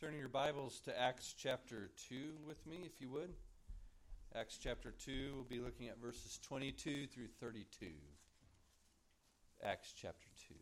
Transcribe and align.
Turning 0.00 0.20
your 0.20 0.28
Bibles 0.28 0.80
to 0.80 1.00
Acts 1.00 1.34
chapter 1.36 1.90
2 2.08 2.14
with 2.46 2.64
me, 2.66 2.80
if 2.84 3.00
you 3.00 3.08
would. 3.08 3.30
Acts 4.34 4.58
chapter 4.62 4.90
2, 4.90 5.32
we'll 5.34 5.44
be 5.44 5.58
looking 5.58 5.88
at 5.88 5.98
verses 6.00 6.38
22 6.42 7.06
through 7.06 7.28
32. 7.40 7.86
Acts 9.64 9.92
chapter 9.96 10.28
2. 10.48 10.54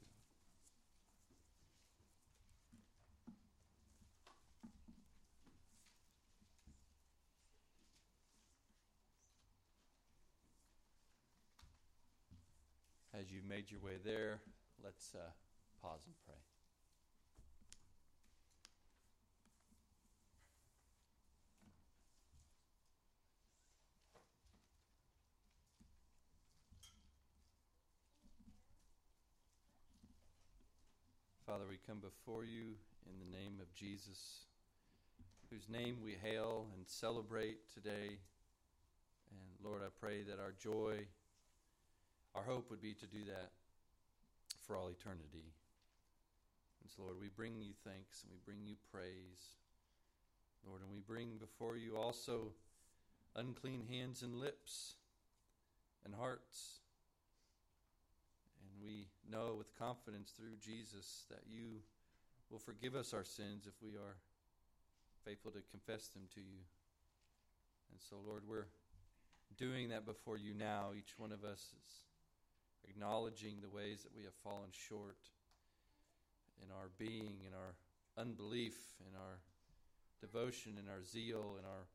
As 13.19 13.25
you've 13.36 13.45
made 13.45 13.70
your 13.70 13.80
way 13.80 13.98
there, 14.02 14.40
let's 14.82 15.14
uh, 15.14 15.18
pause 15.82 16.00
and 16.06 16.14
pray. 16.24 16.34
Father, 31.44 31.64
we 31.68 31.77
come 31.86 31.98
before 31.98 32.44
you 32.44 32.72
in 33.05 33.18
the 33.18 33.36
name 33.36 33.58
of 33.60 33.72
Jesus, 33.74 34.46
whose 35.50 35.68
name 35.68 35.98
we 36.02 36.16
hail 36.22 36.68
and 36.74 36.89
celebrate 36.89 37.58
today. 37.74 38.16
And 39.30 39.41
Lord, 39.62 39.83
I 39.84 39.89
pray 40.00 40.22
that 40.22 40.41
our 40.41 40.55
joy, 40.58 41.05
our 42.37 42.42
hope 42.45 42.70
would 42.70 42.83
be 42.83 42.92
to 42.92 43.06
do 43.06 43.25
that 43.27 43.51
for 44.67 44.77
all 44.77 44.89
eternity. 44.89 45.55
And 46.83 46.91
so, 46.95 47.03
Lord, 47.03 47.17
we 47.20 47.29
bring 47.29 47.61
you 47.61 47.73
thanks 47.83 48.23
and 48.23 48.31
we 48.31 48.39
bring 48.45 48.67
you 48.67 48.77
praise. 48.92 49.56
Lord, 50.69 50.83
and 50.83 50.91
we 50.91 51.01
bring 51.01 51.39
before 51.39 51.77
you 51.77 51.97
also 51.97 52.53
unclean 53.34 53.83
hands 53.89 54.23
and 54.23 54.34
lips 54.34 54.95
and 56.05 56.14
hearts. 56.14 56.81
And 58.61 58.84
we 58.84 59.07
know 59.31 59.55
with 59.57 59.77
confidence 59.79 60.33
through 60.37 60.57
Jesus 60.61 61.25
that 61.31 61.42
you 61.48 61.81
will 62.51 62.59
forgive 62.59 62.95
us 62.95 63.14
our 63.14 63.25
sins 63.25 63.67
if 63.67 63.75
we 63.83 63.97
are 63.97 64.17
faithful 65.25 65.53
to 65.53 65.62
confess 65.70 66.09
them 66.09 66.23
to 66.34 66.41
you. 66.41 66.61
And 67.92 68.01
so, 68.01 68.17
Lord, 68.27 68.42
we're 68.47 68.67
doing 69.57 69.89
that 69.89 70.05
before 70.05 70.37
you 70.37 70.55
now. 70.55 70.91
Each 70.97 71.14
one 71.17 71.33
of 71.33 71.45
us 71.45 71.73
is 71.84 72.05
acknowledging 72.89 73.56
the 73.61 73.69
ways 73.69 74.03
that 74.03 74.15
we 74.17 74.25
have 74.25 74.34
fallen 74.42 74.70
short 74.70 75.19
in 76.62 76.70
our 76.70 76.91
being, 76.98 77.41
in 77.47 77.53
our 77.55 77.75
unbelief, 78.17 78.77
in 79.01 79.15
our 79.17 79.41
devotion, 80.20 80.79
in 80.79 80.89
our 80.89 81.03
zeal, 81.03 81.57
in 81.59 81.64
our 81.64 81.87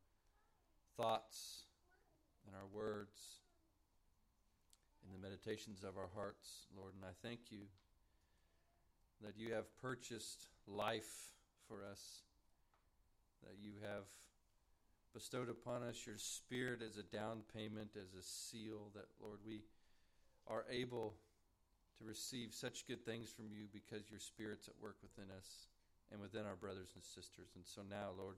thoughts, 0.97 1.64
in 2.47 2.53
our 2.53 2.67
words 2.73 3.42
in 5.06 5.12
the 5.12 5.28
meditations 5.28 5.84
of 5.84 5.97
our 5.97 6.09
hearts, 6.16 6.67
Lord. 6.75 6.94
And 6.95 7.03
I 7.06 7.14
thank 7.25 7.52
you 7.52 7.66
that 9.22 9.38
you 9.38 9.53
have 9.53 9.66
purchased 9.81 10.47
life 10.67 11.34
for 11.67 11.84
us, 11.84 12.23
that 13.44 13.58
you 13.62 13.73
have 13.81 14.06
bestowed 15.14 15.50
upon 15.50 15.84
us 15.84 16.06
your 16.06 16.17
Spirit 16.17 16.81
as 16.81 16.97
a 16.97 17.03
down 17.03 17.42
payment, 17.53 17.92
as 17.95 18.14
a 18.14 18.23
seal, 18.23 18.91
that, 18.96 19.06
Lord, 19.22 19.40
we 19.46 19.62
are 20.51 20.66
able 20.69 21.13
to 21.97 22.03
receive 22.06 22.53
such 22.53 22.88
good 22.88 23.06
things 23.06 23.29
from 23.29 23.45
you 23.51 23.66
because 23.72 24.09
your 24.09 24.19
Spirit's 24.19 24.67
at 24.67 24.73
work 24.81 24.97
within 25.01 25.31
us 25.38 25.67
and 26.12 26.19
within 26.19 26.45
our 26.45 26.56
brothers 26.56 26.89
and 26.95 27.03
sisters. 27.03 27.50
And 27.56 27.66
so 27.66 27.81
now, 27.89 28.09
Lord, 28.17 28.35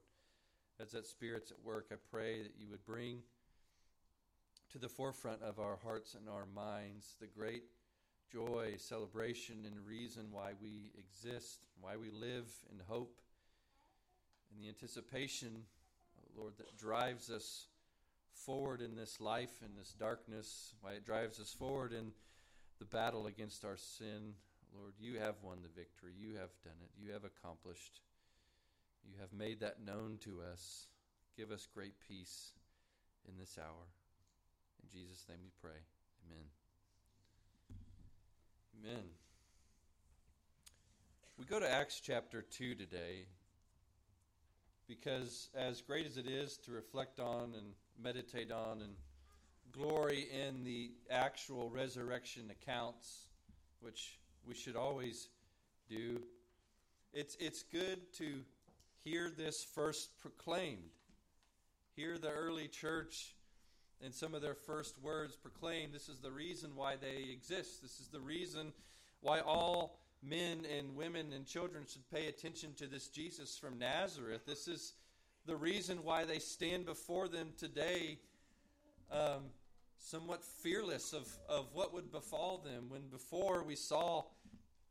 as 0.80 0.92
that 0.92 1.08
Spirit's 1.08 1.52
at 1.52 1.64
work, 1.64 1.88
I 1.92 1.96
pray 2.12 2.44
that 2.44 2.54
you 2.60 2.68
would 2.70 2.86
bring 2.86 3.20
to 4.72 4.78
the 4.78 4.90
forefront 4.90 5.42
of 5.42 5.60
our 5.60 5.78
hearts 5.84 6.16
and 6.16 6.30
our 6.30 6.46
minds 6.54 7.16
the 7.20 7.28
great 7.28 7.64
joy, 8.32 8.74
celebration, 8.78 9.58
and 9.66 9.76
reason 9.86 10.26
why 10.32 10.52
we 10.62 10.92
exist, 10.98 11.60
why 11.80 11.96
we 11.96 12.10
live 12.10 12.48
in 12.72 12.80
hope, 12.88 13.22
and 14.50 14.64
the 14.64 14.68
anticipation, 14.68 15.52
Lord, 16.36 16.54
that 16.58 16.76
drives 16.78 17.30
us 17.30 17.68
forward 18.34 18.82
in 18.82 18.96
this 18.96 19.20
life, 19.20 19.62
in 19.62 19.76
this 19.78 19.94
darkness, 19.94 20.74
why 20.82 20.92
it 20.92 21.06
drives 21.06 21.40
us 21.40 21.54
forward 21.54 21.94
in 21.94 22.12
the 22.80 22.86
battle 22.86 23.28
against 23.28 23.64
our 23.66 23.78
sin. 23.78 24.34
Lord, 24.76 24.94
you 25.00 25.20
have 25.20 25.36
won 25.44 25.60
the 25.62 25.70
victory. 25.70 26.14
You 26.18 26.36
have 26.36 26.52
done 26.64 26.74
it. 26.82 26.90
You 27.00 27.14
have 27.14 27.24
accomplished. 27.24 28.02
You 29.06 29.16
have 29.22 29.32
made 29.32 29.60
that 29.60 29.86
known 29.86 30.18
to 30.22 30.42
us. 30.52 30.88
Give 31.38 31.52
us 31.52 31.68
great 31.74 31.94
peace 32.08 32.54
in 33.28 33.38
this 33.38 33.58
hour. 33.60 33.88
In 34.82 34.90
Jesus' 34.90 35.26
name 35.30 35.40
we 35.44 35.52
pray. 35.62 35.80
Amen. 36.28 36.46
Amen. 38.80 39.04
We 41.38 41.46
go 41.46 41.60
to 41.60 41.70
Acts 41.70 42.00
chapter 42.00 42.42
2 42.42 42.76
today 42.76 43.26
because, 44.88 45.50
as 45.56 45.82
great 45.82 46.06
as 46.06 46.18
it 46.18 46.28
is 46.28 46.58
to 46.66 46.72
reflect 46.72 47.20
on 47.20 47.54
and 47.56 47.74
meditate 48.02 48.52
on 48.52 48.82
and 48.82 48.94
glory 49.72 50.28
in 50.32 50.64
the 50.64 50.92
actual 51.10 51.70
resurrection 51.70 52.52
accounts, 52.52 53.30
which 53.82 54.20
we 54.48 54.54
should 54.54 54.76
always 54.76 55.30
do, 55.90 56.22
it's, 57.14 57.36
it's 57.40 57.64
good 57.64 58.00
to 58.14 58.42
hear 59.04 59.30
this 59.30 59.64
first 59.76 60.18
proclaimed. 60.20 60.90
Hear 61.96 62.18
the 62.18 62.32
early 62.32 62.68
church 62.68 63.36
and 64.04 64.14
some 64.14 64.34
of 64.34 64.42
their 64.42 64.56
first 64.56 65.02
words 65.02 65.36
proclaim 65.36 65.92
this 65.92 66.10
is 66.10 66.20
the 66.20 66.32
reason 66.32 66.72
why 66.76 66.96
they 66.96 67.32
exist. 67.32 67.82
This 67.82 68.00
is 68.00 68.10
the 68.10 68.20
reason 68.20 68.74
why 69.22 69.40
all 69.40 70.00
men 70.22 70.66
and 70.78 70.96
women 70.96 71.32
and 71.34 71.46
children 71.46 71.86
should 71.88 72.10
pay 72.10 72.28
attention 72.28 72.74
to 72.76 72.88
this 72.88 73.08
Jesus 73.08 73.58
from 73.58 73.80
Nazareth. 73.80 74.46
This 74.46 74.68
is 74.68 74.94
the 75.46 75.56
reason 75.56 76.04
why 76.04 76.24
they 76.24 76.40
stand 76.40 76.86
before 76.86 77.28
them 77.28 77.50
today 77.58 78.20
um, 79.12 79.44
somewhat 79.98 80.44
fearless 80.44 81.14
of, 81.14 81.28
of 81.50 81.68
what 81.74 81.94
would 81.94 82.12
befall 82.12 82.60
them. 82.60 82.86
When 82.90 83.08
before 83.10 83.64
we 83.64 83.76
saw 83.76 84.24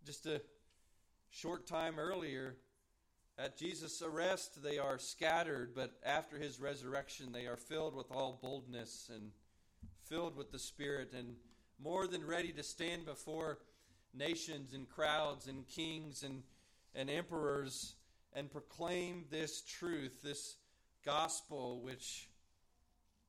just 0.05 0.27
a 0.27 0.41
short 1.31 1.67
time 1.67 1.99
earlier 1.99 2.57
at 3.39 3.57
Jesus' 3.57 4.03
arrest, 4.03 4.63
they 4.63 4.79
are 4.79 4.99
scattered, 4.99 5.75
but 5.75 5.93
after 6.05 6.39
his 6.39 6.61
resurrection, 6.61 7.33
they 7.33 7.47
are 7.47 7.57
filled 7.57 7.95
with 7.95 8.11
all 8.11 8.39
boldness 8.43 9.11
and 9.13 9.31
filled 10.05 10.37
with 10.37 10.53
the 10.53 10.59
Spirit 10.59 11.13
and 11.17 11.35
more 11.83 12.07
than 12.07 12.27
ready 12.27 12.53
to 12.53 12.63
stand 12.63 13.07
before 13.07 13.59
nations 14.15 14.75
and 14.75 14.89
crowds 14.89 15.47
and 15.47 15.67
kings 15.67 16.23
and, 16.23 16.43
and 16.95 17.09
emperors 17.09 17.95
and 18.35 18.51
proclaim 18.51 19.25
this 19.31 19.63
truth, 19.63 20.23
this 20.23 20.57
gospel 21.05 21.81
which 21.83 22.29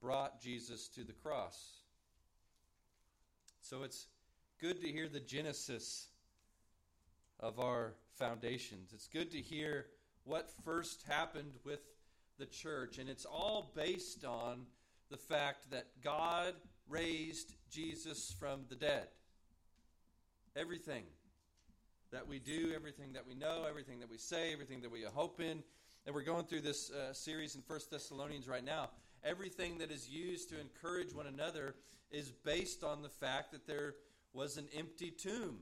brought 0.01 0.41
Jesus 0.41 0.87
to 0.89 1.03
the 1.03 1.13
cross. 1.13 1.81
So 3.61 3.83
it's 3.83 4.07
good 4.59 4.81
to 4.81 4.87
hear 4.87 5.07
the 5.07 5.19
genesis 5.19 6.07
of 7.39 7.59
our 7.59 7.93
foundations. 8.17 8.91
It's 8.93 9.07
good 9.07 9.31
to 9.31 9.41
hear 9.41 9.87
what 10.25 10.49
first 10.63 11.03
happened 11.07 11.53
with 11.63 11.79
the 12.37 12.45
church, 12.45 12.97
and 12.97 13.09
it's 13.09 13.25
all 13.25 13.71
based 13.75 14.25
on 14.25 14.65
the 15.09 15.17
fact 15.17 15.71
that 15.71 15.87
God 16.03 16.53
raised 16.89 17.53
Jesus 17.69 18.35
from 18.39 18.61
the 18.69 18.75
dead. 18.75 19.07
Everything 20.55 21.03
that 22.13 22.27
we 22.27 22.37
do, 22.37 22.71
everything 22.75 23.11
that 23.13 23.25
we 23.27 23.33
know, 23.33 23.65
everything 23.67 23.99
that 23.99 24.09
we 24.09 24.19
say, 24.19 24.53
everything 24.53 24.81
that 24.81 24.91
we 24.91 25.01
hope 25.01 25.41
in, 25.41 25.63
and 26.05 26.13
we're 26.13 26.21
going 26.21 26.45
through 26.45 26.61
this 26.61 26.91
uh, 26.91 27.11
series 27.11 27.55
in 27.55 27.61
First 27.63 27.89
Thessalonians 27.89 28.47
right 28.47 28.63
now. 28.63 28.91
Everything 29.23 29.79
that 29.79 29.89
is 29.89 30.07
used 30.07 30.49
to 30.49 30.61
encourage 30.61 31.11
one 31.11 31.25
another 31.25 31.73
is 32.11 32.31
based 32.31 32.83
on 32.83 33.01
the 33.01 33.09
fact 33.09 33.51
that 33.51 33.65
there 33.65 33.95
was 34.31 34.57
an 34.57 34.67
empty 34.77 35.09
tomb 35.09 35.57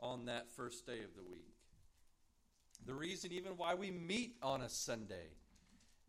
on 0.00 0.26
that 0.26 0.50
first 0.50 0.86
day 0.86 0.98
of 0.98 1.14
the 1.16 1.22
week. 1.30 1.54
The 2.84 2.94
reason, 2.94 3.32
even 3.32 3.52
why 3.56 3.74
we 3.74 3.90
meet 3.90 4.36
on 4.42 4.60
a 4.60 4.68
Sunday, 4.68 5.30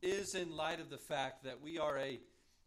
is 0.01 0.35
in 0.35 0.53
light 0.53 0.81
of 0.81 0.89
the 0.89 0.97
fact 0.97 1.45
that 1.45 1.61
we 1.61 1.79
are 1.79 1.97
a, 1.97 2.19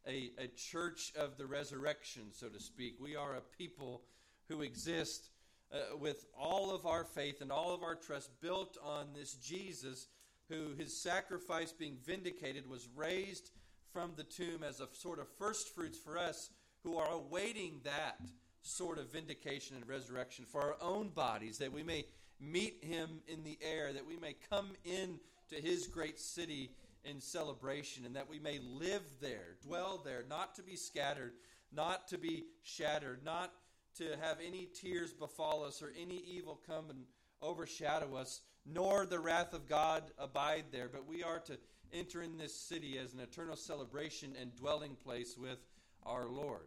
a, 0.09 0.31
a 0.39 0.47
church 0.57 1.13
of 1.19 1.37
the 1.37 1.47
resurrection, 1.47 2.33
so 2.33 2.49
to 2.49 2.61
speak. 2.61 2.95
We 2.99 3.15
are 3.15 3.35
a 3.35 3.43
people 3.59 4.03
who 4.49 4.63
exist 4.63 5.30
uh, 5.73 5.97
with 5.97 6.27
all 6.39 6.75
of 6.75 6.87
our 6.87 7.05
faith 7.05 7.41
and 7.41 7.53
all 7.53 7.75
of 7.75 7.83
our 7.83 7.95
trust 7.95 8.31
built 8.41 8.77
on 8.83 9.07
this 9.15 9.35
Jesus 9.35 10.09
who 10.49 10.75
his 10.77 11.01
sacrifice 11.01 11.73
being 11.73 11.97
vindicated 12.05 12.69
was 12.69 12.89
raised 12.97 13.51
from 13.93 14.13
the 14.17 14.25
tomb 14.25 14.63
as 14.63 14.81
a 14.81 14.89
sort 14.93 15.21
of 15.21 15.29
first 15.39 15.75
fruits 15.75 15.99
for 15.99 16.19
us 16.19 16.51
who 16.83 16.97
are 16.97 17.13
awaiting 17.13 17.81
that 17.85 18.21
sort 18.63 18.99
of 18.99 19.13
vindication 19.13 19.77
and 19.77 19.89
resurrection 19.89 20.45
for 20.45 20.61
our 20.61 20.77
own 20.81 21.09
bodies 21.09 21.59
that 21.59 21.73
we 21.73 21.83
may 21.83 22.05
meet 22.41 22.83
him 22.83 23.21
in 23.29 23.43
the 23.45 23.59
air 23.63 23.93
that 23.93 24.07
we 24.07 24.17
may 24.17 24.35
come 24.51 24.71
in 24.85 25.19
to 25.49 25.57
his 25.57 25.87
great 25.87 26.19
city 26.19 26.71
in 27.05 27.21
celebration 27.21 28.05
and 28.05 28.17
that 28.17 28.29
we 28.29 28.39
may 28.39 28.59
live 28.59 29.03
there 29.21 29.57
dwell 29.63 30.01
there 30.05 30.25
not 30.29 30.55
to 30.55 30.63
be 30.63 30.77
scattered 30.77 31.33
not 31.73 32.09
to 32.09 32.19
be 32.19 32.45
shattered 32.63 33.25
not 33.25 33.53
to 33.99 34.17
have 34.21 34.39
any 34.45 34.69
tears 34.81 35.13
befall 35.13 35.65
us 35.65 35.83
or 35.83 35.93
any 36.01 36.23
evil 36.27 36.61
come 36.67 36.91
and 36.91 37.05
overshadow 37.43 38.17
us 38.17 38.41
nor 38.67 39.07
the 39.07 39.19
wrath 39.19 39.55
of 39.55 39.69
God 39.69 40.03
abide 40.19 40.67
there, 40.71 40.89
but 40.89 41.07
we 41.07 41.23
are 41.23 41.39
to 41.41 41.59
enter 41.93 42.23
in 42.23 42.39
this 42.39 42.55
city 42.55 42.99
as 42.99 43.15
an 43.15 43.21
eternal 43.21 43.57
celebration 43.57 44.35
and 44.41 44.55
dwelling 44.57 44.97
place 45.03 45.37
with 45.37 45.59
our 46.05 46.27
Lord. 46.27 46.67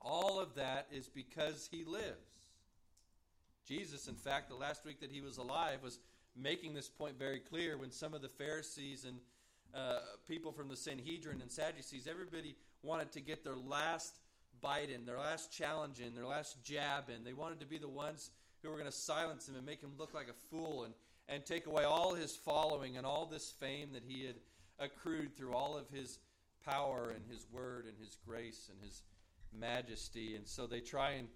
All 0.00 0.38
of 0.38 0.54
that 0.54 0.86
is 0.92 1.08
because 1.08 1.68
he 1.70 1.84
lives. 1.84 2.04
Jesus, 3.66 4.08
in 4.08 4.14
fact, 4.14 4.48
the 4.48 4.54
last 4.54 4.84
week 4.84 5.00
that 5.00 5.10
he 5.10 5.20
was 5.20 5.38
alive, 5.38 5.82
was 5.82 5.98
making 6.36 6.74
this 6.74 6.88
point 6.88 7.18
very 7.18 7.40
clear 7.40 7.76
when 7.76 7.90
some 7.90 8.14
of 8.14 8.22
the 8.22 8.28
Pharisees 8.28 9.04
and 9.04 9.18
uh, 9.74 9.98
people 10.26 10.52
from 10.52 10.68
the 10.68 10.76
Sanhedrin 10.76 11.42
and 11.42 11.50
Sadducees, 11.50 12.06
everybody 12.08 12.54
wanted 12.82 13.12
to 13.12 13.20
get 13.20 13.44
their 13.44 13.56
last 13.56 14.20
bite 14.60 14.90
in, 14.90 15.04
their 15.04 15.18
last 15.18 15.52
challenge 15.52 16.00
in, 16.00 16.14
their 16.14 16.26
last 16.26 16.62
jab 16.64 17.08
in. 17.08 17.24
They 17.24 17.32
wanted 17.32 17.60
to 17.60 17.66
be 17.66 17.78
the 17.78 17.88
ones 17.88 18.30
who 18.62 18.70
were 18.70 18.76
going 18.76 18.90
to 18.90 18.92
silence 18.92 19.48
him 19.48 19.56
and 19.56 19.64
make 19.64 19.80
him 19.80 19.92
look 19.98 20.14
like 20.14 20.28
a 20.28 20.48
fool 20.50 20.84
and, 20.84 20.94
and 21.28 21.44
take 21.44 21.66
away 21.66 21.84
all 21.84 22.14
his 22.14 22.36
following 22.36 22.96
and 22.96 23.06
all 23.06 23.26
this 23.26 23.50
fame 23.50 23.90
that 23.92 24.02
he 24.06 24.26
had 24.26 24.36
accrued 24.78 25.36
through 25.36 25.54
all 25.54 25.76
of 25.76 25.88
his 25.90 26.18
power 26.64 27.12
and 27.14 27.24
his 27.30 27.46
word 27.52 27.86
and 27.86 27.94
his 27.98 28.16
grace 28.26 28.70
and 28.72 28.82
his 28.82 29.02
majesty. 29.52 30.34
And 30.36 30.46
so 30.46 30.66
they 30.66 30.80
try 30.80 31.12
and 31.12 31.28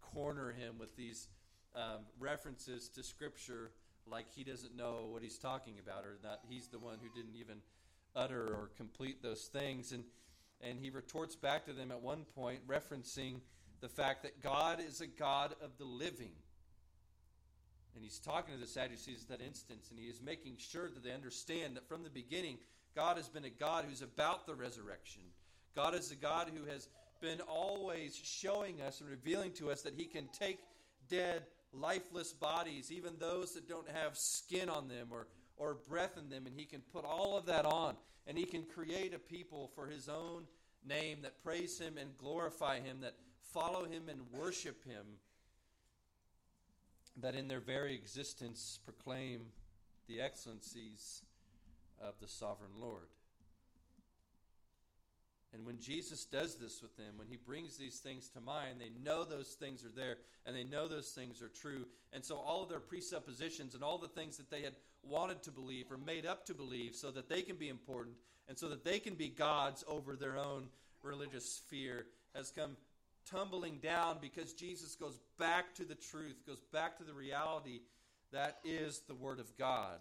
corner 0.00 0.52
him 0.52 0.78
with 0.78 0.96
these 0.96 1.28
um, 1.74 2.04
references 2.18 2.88
to 2.90 3.02
Scripture 3.02 3.70
like 4.06 4.26
he 4.34 4.44
doesn't 4.44 4.76
know 4.76 5.08
what 5.10 5.22
he's 5.22 5.38
talking 5.38 5.74
about 5.82 6.04
or 6.04 6.16
that 6.22 6.40
he's 6.48 6.68
the 6.68 6.78
one 6.78 6.98
who 7.02 7.08
didn't 7.20 7.36
even 7.36 7.58
utter 8.14 8.46
or 8.46 8.70
complete 8.76 9.22
those 9.22 9.46
things. 9.46 9.92
And, 9.92 10.04
and 10.60 10.78
he 10.78 10.90
retorts 10.90 11.36
back 11.36 11.66
to 11.66 11.72
them 11.72 11.90
at 11.90 12.00
one 12.00 12.24
point, 12.34 12.66
referencing 12.66 13.40
the 13.80 13.88
fact 13.88 14.22
that 14.22 14.42
God 14.42 14.80
is 14.80 15.00
a 15.00 15.06
God 15.06 15.54
of 15.62 15.76
the 15.78 15.84
living 15.84 16.32
and 17.96 18.04
he's 18.04 18.18
talking 18.18 18.54
to 18.54 18.60
the 18.60 18.66
Sadducees 18.66 19.22
at 19.22 19.38
that 19.38 19.44
instance, 19.44 19.88
and 19.90 19.98
he 19.98 20.04
is 20.04 20.20
making 20.20 20.56
sure 20.58 20.90
that 20.90 21.02
they 21.02 21.12
understand 21.12 21.74
that 21.76 21.88
from 21.88 22.02
the 22.02 22.10
beginning, 22.10 22.58
God 22.94 23.16
has 23.16 23.28
been 23.28 23.46
a 23.46 23.50
God 23.50 23.86
who's 23.88 24.02
about 24.02 24.46
the 24.46 24.54
resurrection. 24.54 25.22
God 25.74 25.94
is 25.94 26.10
a 26.10 26.14
God 26.14 26.50
who 26.54 26.70
has 26.70 26.88
been 27.22 27.40
always 27.40 28.14
showing 28.14 28.82
us 28.82 29.00
and 29.00 29.08
revealing 29.08 29.52
to 29.52 29.70
us 29.70 29.80
that 29.80 29.94
he 29.94 30.04
can 30.04 30.28
take 30.38 30.58
dead, 31.08 31.44
lifeless 31.72 32.34
bodies, 32.34 32.92
even 32.92 33.14
those 33.18 33.54
that 33.54 33.66
don't 33.66 33.88
have 33.88 34.14
skin 34.14 34.68
on 34.68 34.88
them 34.88 35.08
or, 35.10 35.26
or 35.56 35.78
breath 35.88 36.18
in 36.18 36.28
them, 36.28 36.46
and 36.46 36.54
he 36.54 36.66
can 36.66 36.82
put 36.92 37.06
all 37.06 37.34
of 37.38 37.46
that 37.46 37.64
on. 37.64 37.96
And 38.26 38.36
he 38.36 38.44
can 38.44 38.64
create 38.64 39.14
a 39.14 39.18
people 39.18 39.70
for 39.74 39.86
his 39.86 40.08
own 40.08 40.44
name 40.86 41.18
that 41.22 41.42
praise 41.42 41.78
him 41.78 41.96
and 41.98 42.16
glorify 42.18 42.80
him, 42.80 43.00
that 43.02 43.14
follow 43.52 43.84
him 43.84 44.08
and 44.08 44.20
worship 44.32 44.84
him 44.84 45.04
that 47.20 47.34
in 47.34 47.48
their 47.48 47.60
very 47.60 47.94
existence 47.94 48.78
proclaim 48.84 49.40
the 50.06 50.20
excellencies 50.20 51.22
of 52.00 52.14
the 52.20 52.28
sovereign 52.28 52.72
Lord. 52.78 53.08
And 55.54 55.64
when 55.64 55.80
Jesus 55.80 56.26
does 56.26 56.56
this 56.56 56.82
with 56.82 56.94
them, 56.98 57.14
when 57.16 57.28
he 57.28 57.38
brings 57.38 57.78
these 57.78 57.98
things 57.98 58.28
to 58.30 58.40
mind, 58.42 58.78
they 58.78 58.90
know 59.02 59.24
those 59.24 59.56
things 59.58 59.84
are 59.84 59.96
there 59.96 60.18
and 60.44 60.54
they 60.54 60.64
know 60.64 60.86
those 60.86 61.10
things 61.10 61.40
are 61.40 61.48
true. 61.48 61.86
And 62.12 62.22
so 62.22 62.36
all 62.36 62.62
of 62.62 62.68
their 62.68 62.80
presuppositions 62.80 63.74
and 63.74 63.82
all 63.82 63.96
the 63.96 64.08
things 64.08 64.36
that 64.36 64.50
they 64.50 64.60
had 64.60 64.74
wanted 65.08 65.42
to 65.42 65.50
believe 65.50 65.90
or 65.90 65.98
made 65.98 66.26
up 66.26 66.44
to 66.46 66.54
believe 66.54 66.94
so 66.94 67.10
that 67.10 67.28
they 67.28 67.42
can 67.42 67.56
be 67.56 67.68
important 67.68 68.16
and 68.48 68.58
so 68.58 68.68
that 68.68 68.84
they 68.84 68.98
can 68.98 69.14
be 69.14 69.28
gods 69.28 69.84
over 69.88 70.16
their 70.16 70.36
own 70.36 70.68
religious 71.02 71.50
sphere 71.50 72.06
has 72.34 72.50
come 72.50 72.76
tumbling 73.28 73.78
down 73.78 74.18
because 74.20 74.52
Jesus 74.52 74.94
goes 74.94 75.18
back 75.38 75.74
to 75.74 75.84
the 75.84 75.94
truth, 75.94 76.46
goes 76.46 76.62
back 76.72 76.96
to 76.98 77.04
the 77.04 77.12
reality 77.12 77.80
that 78.32 78.58
is 78.64 79.02
the 79.06 79.14
Word 79.14 79.40
of 79.40 79.56
God. 79.56 79.98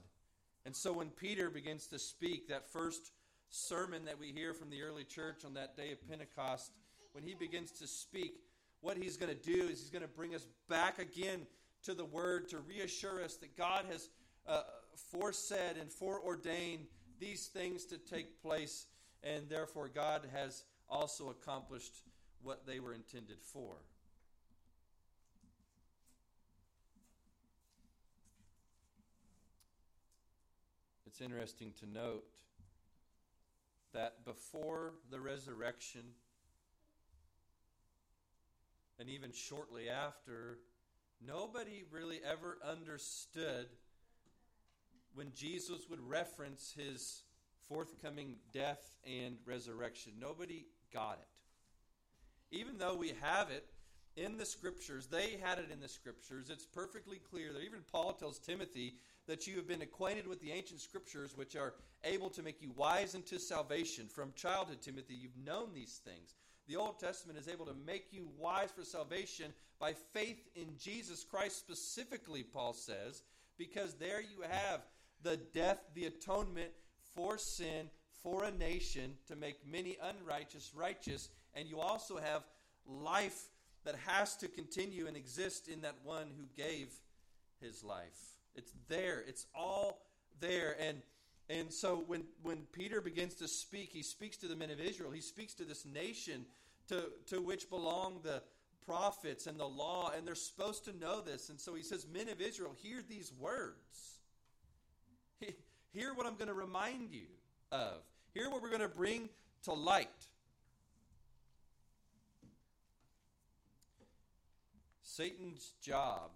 And 0.66 0.76
so 0.76 0.92
when 0.92 1.10
Peter 1.10 1.50
begins 1.50 1.88
to 1.88 2.00
speak, 2.00 2.48
that 2.50 2.70
first 2.70 3.12
sermon 3.50 4.06
that 4.06 4.20
we 4.20 4.32
hear 4.32 4.54
from 4.54 4.70
the 4.70 4.82
early 4.82 5.04
church 5.04 5.46
on 5.46 5.54
that 5.54 5.78
day 5.78 5.92
of 5.92 6.08
Pentecost, 6.10 6.72
when 7.14 7.24
he 7.24 7.36
begins 7.36 7.72
to 7.72 7.88
speak, 7.88 8.42
what 8.82 8.98
he's 8.98 9.18
going 9.18 9.34
to 9.34 9.52
do 9.52 9.64
is 9.64 9.80
he's 9.80 9.90
going 9.90 10.02
to 10.02 10.08
bring 10.08 10.36
us 10.36 10.48
back 10.68 11.00
again 11.00 11.42
to 11.84 11.94
the 11.94 12.06
Word 12.06 12.50
to 12.50 12.58
reassure 12.60 13.24
us 13.24 13.36
that 13.38 13.56
God 13.56 13.86
has 13.90 14.10
uh, 14.48 14.64
foresaid 14.98 15.78
and 15.80 15.90
foreordained 15.90 16.86
these 17.20 17.48
things 17.48 17.86
to 17.86 17.98
take 17.98 18.42
place, 18.42 18.88
and 19.24 19.50
therefore 19.50 19.88
God 19.88 20.28
has 20.34 20.64
also 20.90 21.30
accomplished 21.30 21.94
what 22.42 22.66
they 22.68 22.80
were 22.80 22.94
intended 22.94 23.38
for. 23.42 23.76
It's 31.08 31.22
interesting 31.22 31.72
to 31.80 31.86
note 31.86 32.26
that 33.94 34.26
before 34.26 34.96
the 35.10 35.22
resurrection, 35.22 36.02
and 39.00 39.10
even 39.10 39.32
shortly 39.32 39.90
after, 39.90 40.60
nobody 41.26 41.84
really 41.90 42.20
ever 42.30 42.58
understood 42.70 43.68
when 45.16 45.32
Jesus 45.34 45.90
would 45.90 46.08
reference 46.08 46.76
his 46.78 47.24
forthcoming 47.68 48.36
death 48.54 48.98
and 49.06 49.38
resurrection. 49.46 50.14
Nobody 50.20 50.66
got 50.94 51.20
it 51.22 51.28
even 52.56 52.78
though 52.78 52.96
we 52.96 53.14
have 53.22 53.50
it 53.50 53.66
in 54.16 54.38
the 54.38 54.46
scriptures, 54.46 55.08
they 55.08 55.38
had 55.42 55.60
it 55.60 55.72
in 55.72 55.82
the 55.82 55.90
scriptures. 55.90 56.50
It's 56.50 56.66
perfectly 56.66 57.18
clear 57.18 57.52
that 57.52 57.64
even 57.64 57.80
Paul 57.92 58.14
tells 58.14 58.40
Timothy 58.40 58.96
that 59.28 59.46
you 59.46 59.56
have 59.58 59.68
been 59.68 59.82
acquainted 59.82 60.26
with 60.26 60.40
the 60.40 60.52
ancient 60.52 60.80
scriptures, 60.80 61.36
which 61.36 61.56
are 61.56 61.74
able 62.06 62.30
to 62.30 62.44
make 62.44 62.62
you 62.62 62.72
wise 62.76 63.14
unto 63.14 63.38
salvation. 63.38 64.08
From 64.08 64.32
childhood, 64.36 64.82
Timothy, 64.82 65.16
you've 65.16 65.46
known 65.46 65.74
these 65.74 66.00
things. 66.06 66.36
The 66.68 66.78
Old 66.78 67.00
Testament 67.00 67.38
is 67.38 67.50
able 67.50 67.66
to 67.66 67.76
make 67.86 68.08
you 68.12 68.30
wise 68.38 68.72
for 68.72 68.84
salvation 68.84 69.54
by 69.80 69.94
faith 70.14 70.48
in 70.56 70.78
Jesus 70.80 71.24
Christ, 71.24 71.60
specifically, 71.60 72.44
Paul 72.44 72.74
says, 72.74 73.24
because 73.58 73.96
there 73.96 74.22
you 74.22 74.44
have 74.50 74.82
the 75.26 75.38
death, 75.54 75.80
the 75.96 76.06
atonement 76.06 76.70
for 77.16 77.38
sin, 77.38 77.90
for 78.22 78.44
a 78.44 78.52
nation, 78.52 79.16
to 79.28 79.36
make 79.36 79.58
many 79.70 79.98
unrighteous 80.02 80.72
righteous, 80.76 81.30
and 81.56 81.68
you 81.68 81.80
also 81.80 82.18
have 82.18 82.44
life 82.88 83.50
that 83.86 83.96
has 84.06 84.36
to 84.38 84.48
continue 84.48 85.08
and 85.08 85.18
exist 85.18 85.68
in 85.68 85.82
that 85.82 85.96
one 86.04 86.28
who 86.38 86.46
gave 86.56 86.88
his 87.60 87.84
life. 87.84 88.38
It's 88.56 88.72
there. 88.88 89.24
It's 89.28 89.48
all 89.56 90.00
there. 90.40 90.76
And 90.80 91.02
and 91.50 91.74
so 91.74 92.04
when 92.08 92.24
when 92.44 92.60
Peter 92.72 93.02
begins 93.02 93.36
to 93.36 93.48
speak, 93.48 93.90
he 93.92 94.04
speaks 94.04 94.38
to 94.38 94.48
the 94.48 94.56
men 94.56 94.70
of 94.70 94.80
Israel. 94.80 95.12
He 95.12 95.22
speaks 95.22 95.56
to 95.56 95.64
this 95.64 95.86
nation 95.86 96.46
to 96.90 97.10
to 97.28 97.42
which 97.42 97.70
belong 97.70 98.20
the 98.24 98.44
prophets 98.86 99.48
and 99.48 99.60
the 99.60 99.68
law, 99.68 100.12
and 100.16 100.28
they're 100.28 100.36
supposed 100.36 100.86
to 100.86 100.98
know 100.98 101.22
this. 101.22 101.50
And 101.50 101.60
so 101.60 101.74
he 101.74 101.82
says, 101.82 102.06
Men 102.12 102.30
of 102.30 102.40
Israel, 102.40 102.76
hear 102.80 103.02
these 103.08 103.32
words. 103.40 104.15
Hear 105.94 106.14
what 106.14 106.26
I'm 106.26 106.36
going 106.36 106.50
to 106.50 106.54
remind 106.54 107.12
you 107.12 107.28
of. 107.72 108.02
Hear 108.34 108.50
what 108.50 108.62
we're 108.62 108.70
going 108.70 108.82
to 108.82 108.88
bring 108.90 109.30
to 109.64 109.74
light. 109.74 110.10
Satan's 115.04 115.74
job 115.82 116.32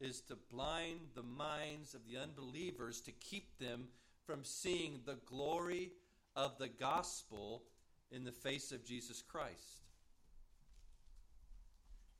is 0.00 0.20
to 0.22 0.36
blind 0.52 0.98
the 1.14 1.22
minds 1.22 1.94
of 1.94 2.00
the 2.08 2.18
unbelievers 2.18 3.00
to 3.02 3.12
keep 3.12 3.58
them 3.58 3.84
from 4.26 4.44
seeing 4.44 5.00
the 5.06 5.18
glory 5.26 5.92
of 6.34 6.58
the 6.58 6.68
gospel 6.68 7.62
in 8.10 8.24
the 8.24 8.32
face 8.32 8.72
of 8.72 8.84
Jesus 8.84 9.22
Christ. 9.22 9.82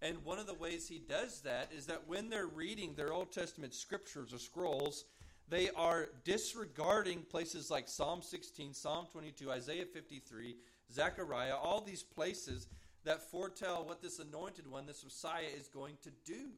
And 0.00 0.24
one 0.24 0.38
of 0.38 0.46
the 0.46 0.54
ways 0.54 0.86
he 0.86 1.00
does 1.00 1.40
that 1.40 1.72
is 1.76 1.86
that 1.86 2.06
when 2.06 2.30
they're 2.30 2.46
reading 2.46 2.94
their 2.94 3.12
Old 3.12 3.32
Testament 3.32 3.74
scriptures 3.74 4.32
or 4.32 4.38
scrolls, 4.38 5.04
they 5.50 5.70
are 5.70 6.08
disregarding 6.24 7.22
places 7.22 7.70
like 7.70 7.88
Psalm 7.88 8.22
16, 8.22 8.74
Psalm 8.74 9.06
22, 9.10 9.50
Isaiah 9.50 9.86
53, 9.86 10.56
Zechariah, 10.92 11.56
all 11.56 11.80
these 11.80 12.02
places 12.02 12.68
that 13.04 13.30
foretell 13.30 13.84
what 13.86 14.02
this 14.02 14.18
anointed 14.18 14.70
one, 14.70 14.86
this 14.86 15.04
Messiah, 15.04 15.46
is 15.56 15.68
going 15.68 15.96
to 16.02 16.10
do. 16.24 16.50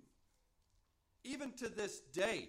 Even 1.22 1.52
to 1.52 1.68
this 1.68 2.00
day, 2.12 2.48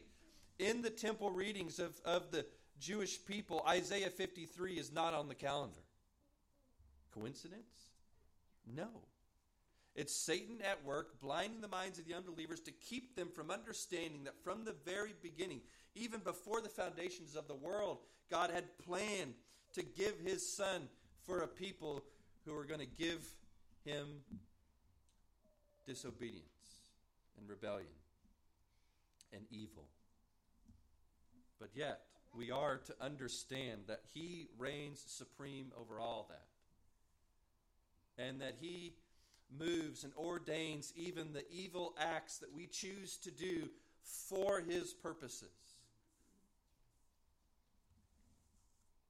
in 0.58 0.82
the 0.82 0.90
temple 0.90 1.32
readings 1.32 1.80
of, 1.80 2.00
of 2.06 2.32
the 2.32 2.46
Jewish 2.80 3.24
people, 3.26 3.64
Isaiah 3.68 4.10
53 4.10 4.74
is 4.74 4.92
not 4.92 5.14
on 5.14 5.28
the 5.28 5.36
calendar. 5.36 5.82
Coincidence? 7.14 7.90
No. 8.66 8.88
It's 9.96 10.16
Satan 10.16 10.60
at 10.64 10.86
work, 10.86 11.20
blinding 11.20 11.60
the 11.62 11.68
minds 11.68 12.00
of 12.00 12.06
the 12.06 12.14
unbelievers 12.14 12.62
to 12.62 12.72
keep 12.72 13.16
them 13.16 13.28
from 13.30 13.52
understanding 13.52 14.24
that 14.24 14.42
from 14.44 14.64
the 14.64 14.76
very 14.86 15.14
beginning, 15.22 15.62
even 15.96 16.22
before 16.22 16.62
the 16.62 16.70
foundations 16.70 17.36
of 17.36 17.48
the 17.48 17.56
world, 17.56 17.98
God 18.30 18.52
had 18.52 18.78
planned 18.78 19.34
to 19.74 19.84
give 19.84 20.18
his 20.20 20.56
son 20.56 20.88
for 21.24 21.42
a 21.42 21.48
people 21.48 22.04
who 22.46 22.54
were 22.54 22.64
going 22.64 22.80
to 22.80 22.86
give 22.86 23.26
him 23.84 24.08
disobedience 25.86 26.46
and 27.38 27.50
rebellion 27.50 27.88
and 29.34 29.44
evil. 29.52 29.84
But 31.60 31.70
yet, 31.76 32.02
we 32.34 32.50
are 32.50 32.78
to 32.78 32.96
understand 33.02 33.82
that 33.88 34.02
he 34.14 34.48
reigns 34.58 35.04
supreme 35.06 35.72
over 35.80 36.00
all 36.00 36.30
that. 36.30 36.46
And 38.24 38.42
that 38.42 38.56
he 38.60 38.94
moves 39.58 40.04
and 40.04 40.14
ordains 40.18 40.94
even 40.96 41.34
the 41.34 41.46
evil 41.52 41.94
acts 42.00 42.38
that 42.40 42.54
we 42.54 42.68
choose 42.68 43.18
to 43.18 43.32
do 43.32 43.70
for 44.04 44.60
his 44.62 44.94
purposes. 44.94 45.50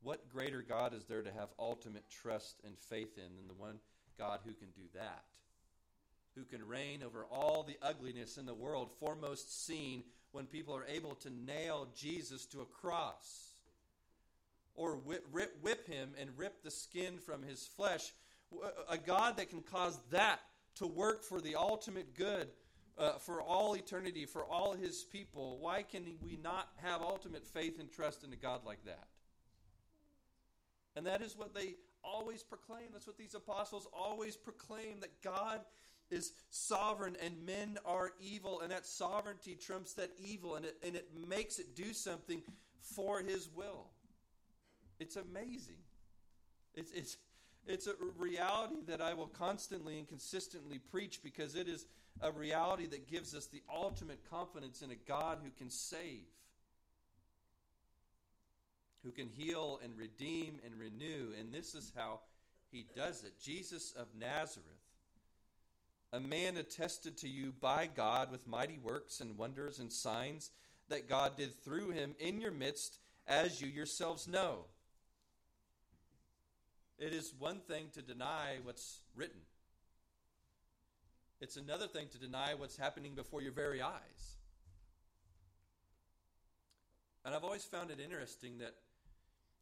What 0.04 0.30
greater 0.30 0.64
God 0.68 0.94
is 0.94 1.06
there 1.06 1.22
to 1.22 1.32
have 1.32 1.50
ultimate 1.60 2.06
trust 2.10 2.60
and 2.66 2.78
faith 2.78 3.18
in 3.18 3.36
than 3.38 3.48
the 3.48 3.54
one 3.54 3.80
God 4.18 4.40
who 4.44 4.54
can 4.54 4.70
do 4.76 4.88
that? 4.96 5.24
Who 6.36 6.44
can 6.44 6.68
reign 6.68 7.04
over 7.04 7.26
all 7.30 7.64
the 7.64 7.78
ugliness 7.82 8.38
in 8.38 8.46
the 8.46 8.54
world, 8.54 8.90
foremost 9.00 9.66
seen 9.66 10.04
when 10.32 10.46
people 10.46 10.76
are 10.76 10.86
able 10.86 11.16
to 11.16 11.30
nail 11.30 11.90
Jesus 11.96 12.46
to 12.48 12.62
a 12.62 12.66
cross 12.66 13.52
or 14.76 14.96
whip, 14.96 15.26
rip, 15.32 15.56
whip 15.62 15.88
him 15.88 16.12
and 16.20 16.30
rip 16.38 16.64
the 16.64 16.72
skin 16.72 17.18
from 17.18 17.44
his 17.44 17.68
flesh. 17.68 18.14
A 18.90 18.98
God 18.98 19.38
that 19.38 19.50
can 19.50 19.62
cause 19.62 19.98
that 20.12 20.42
to 20.76 20.88
work 20.88 21.24
for 21.24 21.42
the 21.42 21.56
ultimate 21.56 22.16
good 22.16 22.48
uh, 22.98 23.14
for 23.14 23.42
all 23.42 23.76
eternity, 23.76 24.26
for 24.26 24.44
all 24.44 24.74
his 24.74 25.04
people. 25.04 25.58
Why 25.60 25.84
can 25.84 26.04
we 26.22 26.38
not 26.44 26.70
have 26.78 27.02
ultimate 27.02 27.46
faith 27.48 27.80
and 27.80 27.92
trust 27.92 28.24
in 28.24 28.32
a 28.34 28.36
God 28.36 28.62
like 28.66 28.84
that? 28.86 29.08
And 30.96 31.06
that 31.06 31.22
is 31.22 31.38
what 31.38 31.54
they 31.54 31.76
always 32.04 32.44
proclaim. 32.44 32.90
That's 32.92 33.08
what 33.08 33.18
these 33.18 33.36
apostles 33.36 33.88
always 33.94 34.36
proclaim 34.36 35.00
that 35.02 35.22
God 35.22 35.62
is 36.10 36.34
sovereign 36.50 37.16
and 37.24 37.46
men 37.46 37.78
are 37.86 38.12
evil, 38.20 38.60
and 38.60 38.72
that 38.72 38.86
sovereignty 38.86 39.56
trumps 39.56 39.94
that 39.94 40.12
evil, 40.20 40.56
and 40.56 40.66
it, 40.66 40.78
and 40.86 40.96
it 40.96 41.08
makes 41.28 41.58
it 41.58 41.76
do 41.76 41.94
something 41.94 42.42
for 42.82 43.22
his 43.22 43.50
will. 43.56 43.88
It's 45.00 45.16
amazing. 45.16 45.78
It's, 46.76 46.92
it's, 46.92 47.18
it's 47.68 47.88
a 47.88 47.94
reality 48.18 48.82
that 48.88 49.02
I 49.02 49.14
will 49.14 49.28
constantly 49.28 49.98
and 50.00 50.08
consistently 50.08 50.80
preach 50.80 51.22
because 51.24 51.56
it 51.56 51.68
is 51.68 51.86
a 52.22 52.32
reality 52.32 52.88
that 52.88 53.10
gives 53.10 53.36
us 53.36 53.48
the 53.48 53.62
ultimate 53.74 54.20
confidence 54.30 54.82
in 54.82 54.92
a 54.92 54.96
God 54.96 55.40
who 55.44 55.50
can 55.58 55.70
save 55.70 56.26
who 59.04 59.12
can 59.12 59.28
heal 59.28 59.80
and 59.84 59.98
redeem 59.98 60.60
and 60.66 60.78
renew. 60.78 61.34
And 61.40 61.54
this 61.54 61.74
is 61.76 61.92
how 61.96 62.20
he 62.72 62.86
does 62.96 63.24
it. 63.24 63.34
Jesus 63.42 63.94
of 63.98 64.08
Nazareth, 64.20 64.66
a 66.14 66.20
man 66.20 66.58
attested 66.58 67.18
to 67.18 67.30
you 67.30 67.54
by 67.60 67.90
God 67.94 68.32
with 68.32 68.48
mighty 68.48 68.78
works 68.78 69.22
and 69.22 69.38
wonders 69.38 69.80
and 69.80 69.92
signs 69.92 70.52
that 70.90 71.10
God 71.10 71.38
did 71.38 71.54
through 71.64 71.92
him 71.92 72.16
in 72.20 72.42
your 72.42 72.52
midst, 72.52 73.00
as 73.28 73.62
you 73.62 73.68
yourselves 73.68 74.28
know. 74.28 74.66
It 77.02 77.14
is 77.14 77.34
one 77.40 77.62
thing 77.62 77.88
to 77.96 78.04
deny 78.04 78.60
what's 78.62 79.00
written. 79.16 79.42
It's 81.42 81.58
another 81.58 81.88
thing 81.88 82.10
to 82.12 82.20
deny 82.20 82.54
what's 82.54 82.78
happening 82.78 83.16
before 83.16 83.42
your 83.42 83.54
very 83.54 83.82
eyes. 83.82 84.36
And 87.26 87.34
I've 87.34 87.44
always 87.44 87.64
found 87.64 87.90
it 87.90 88.00
interesting 88.00 88.60
that 88.60 88.76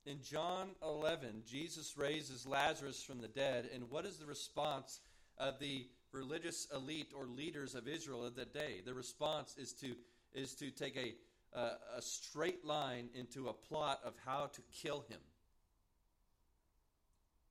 in 0.06 0.22
John 0.22 0.72
11, 0.84 1.44
Jesus 1.50 1.98
raises 1.98 2.46
Lazarus 2.46 3.02
from 3.02 3.22
the 3.22 3.30
dead, 3.30 3.70
and 3.74 3.90
what 3.90 4.06
is 4.06 4.18
the 4.18 4.26
response 4.26 5.00
of 5.38 5.60
the 5.60 5.88
religious 6.12 6.68
elite 6.76 7.14
or 7.16 7.26
leaders 7.26 7.74
of 7.74 7.88
Israel 7.88 8.26
of 8.26 8.36
that 8.36 8.54
day? 8.54 8.82
The 8.86 8.94
response 8.94 9.56
is 9.58 9.72
to 9.76 9.96
is 10.34 10.56
to 10.56 10.72
take 10.72 10.98
a 10.98 11.16
a 11.58 12.02
straight 12.02 12.66
line 12.66 13.10
into 13.16 13.48
a 13.48 13.54
plot 13.54 14.02
of 14.06 14.14
how 14.26 14.48
to 14.54 14.62
kill 14.72 15.06
him. 15.10 15.20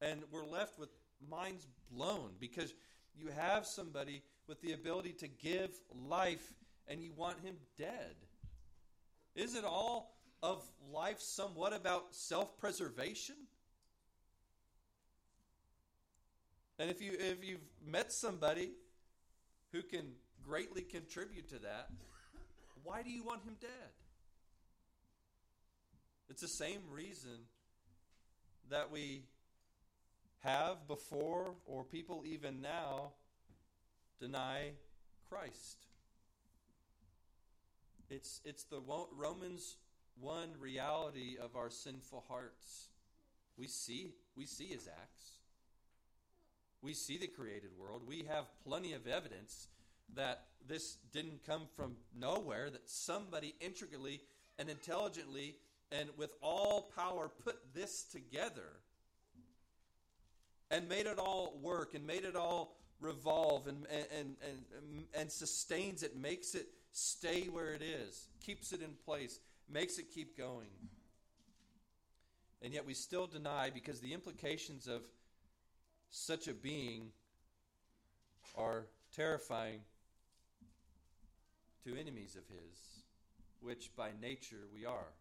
And 0.00 0.22
we're 0.30 0.46
left 0.46 0.78
with 0.78 0.90
minds 1.28 1.66
blown 1.90 2.30
because 2.38 2.72
you 3.16 3.28
have 3.36 3.66
somebody 3.66 4.22
with 4.46 4.60
the 4.62 4.72
ability 4.72 5.12
to 5.12 5.28
give 5.28 5.70
life 6.08 6.52
and 6.86 7.02
you 7.02 7.12
want 7.16 7.40
him 7.40 7.56
dead. 7.76 8.14
Is 9.34 9.54
it 9.54 9.64
all 9.64 10.14
of 10.42 10.62
life 10.92 11.20
somewhat 11.20 11.72
about 11.72 12.14
self 12.14 12.56
preservation? 12.58 13.36
And 16.78 16.90
if 16.90 17.02
you 17.02 17.12
if 17.18 17.44
you've 17.44 17.66
met 17.84 18.12
somebody 18.12 18.70
who 19.72 19.82
can 19.82 20.12
greatly 20.44 20.82
contribute 20.82 21.48
to 21.48 21.58
that, 21.58 21.88
why 22.84 23.02
do 23.02 23.10
you 23.10 23.24
want 23.24 23.42
him 23.42 23.56
dead? 23.60 23.70
It's 26.30 26.42
the 26.42 26.48
same 26.48 26.80
reason 26.90 27.46
that 28.70 28.90
we 28.90 29.22
have 30.40 30.86
before 30.86 31.54
or 31.66 31.84
people 31.84 32.22
even 32.26 32.60
now 32.60 33.12
deny 34.20 34.72
Christ. 35.28 35.78
It's 38.10 38.40
it's 38.44 38.64
the 38.64 38.80
Romans 39.12 39.76
one 40.20 40.50
reality 40.58 41.36
of 41.40 41.56
our 41.56 41.70
sinful 41.70 42.24
hearts. 42.28 42.88
We 43.56 43.66
see, 43.66 44.12
we 44.36 44.46
see 44.46 44.66
his 44.66 44.88
acts. 44.88 45.32
We 46.80 46.94
see 46.94 47.18
the 47.18 47.26
created 47.26 47.70
world. 47.78 48.02
We 48.06 48.24
have 48.28 48.46
plenty 48.64 48.92
of 48.92 49.06
evidence 49.06 49.68
that 50.14 50.44
this 50.66 50.98
didn't 51.12 51.44
come 51.44 51.62
from 51.76 51.96
nowhere, 52.16 52.70
that 52.70 52.88
somebody 52.88 53.54
intricately 53.60 54.20
and 54.58 54.68
intelligently 54.68 55.56
and 55.90 56.08
with 56.16 56.32
all 56.40 56.92
power 56.94 57.30
put 57.44 57.74
this 57.74 58.04
together 58.04 58.80
and 60.70 60.88
made 60.88 61.06
it 61.06 61.18
all 61.18 61.58
work 61.62 61.94
and 61.94 62.06
made 62.06 62.24
it 62.24 62.36
all 62.36 62.76
revolve 63.00 63.66
and, 63.68 63.86
and, 63.90 64.36
and, 64.42 65.04
and, 65.14 65.30
sustains 65.30 66.02
it, 66.02 66.16
makes 66.16 66.54
it 66.54 66.66
stay 66.92 67.42
where 67.44 67.72
it 67.72 67.82
is, 67.82 68.28
keeps 68.40 68.72
it 68.72 68.82
in 68.82 68.90
place 69.04 69.38
makes 69.70 69.98
it 69.98 70.10
keep 70.14 70.36
going. 70.36 70.68
And 72.62 72.72
yet 72.72 72.86
we 72.86 72.94
still 72.94 73.26
deny 73.26 73.70
because 73.70 74.00
the 74.00 74.12
implications 74.12 74.88
of 74.88 75.02
such 76.10 76.48
a 76.48 76.54
being 76.54 77.12
are 78.56 78.86
terrifying 79.14 79.80
to 81.84 81.96
enemies 81.96 82.36
of 82.36 82.42
his, 82.48 83.02
which 83.60 83.94
by 83.96 84.10
nature 84.20 84.66
we 84.74 84.84
are. 84.84 85.12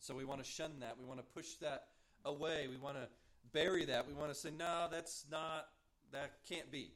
So 0.00 0.14
we 0.14 0.24
want 0.24 0.42
to 0.42 0.48
shun 0.48 0.72
that. 0.80 0.96
We 0.98 1.06
want 1.06 1.18
to 1.18 1.26
push 1.34 1.54
that 1.60 1.86
away. 2.24 2.68
We 2.70 2.76
want 2.76 2.96
to 2.96 3.08
bury 3.52 3.84
that. 3.86 4.06
We 4.06 4.14
want 4.14 4.30
to 4.30 4.34
say, 4.34 4.50
no, 4.56 4.88
that's 4.90 5.26
not, 5.30 5.68
that 6.12 6.32
can't 6.48 6.70
be. 6.70 6.92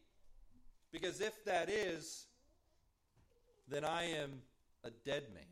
Because 0.93 1.21
if 1.21 1.45
that 1.45 1.69
is, 1.69 2.27
then 3.69 3.85
I 3.85 4.05
am 4.11 4.43
a 4.85 4.91
dead 4.91 5.25
man. 5.35 5.43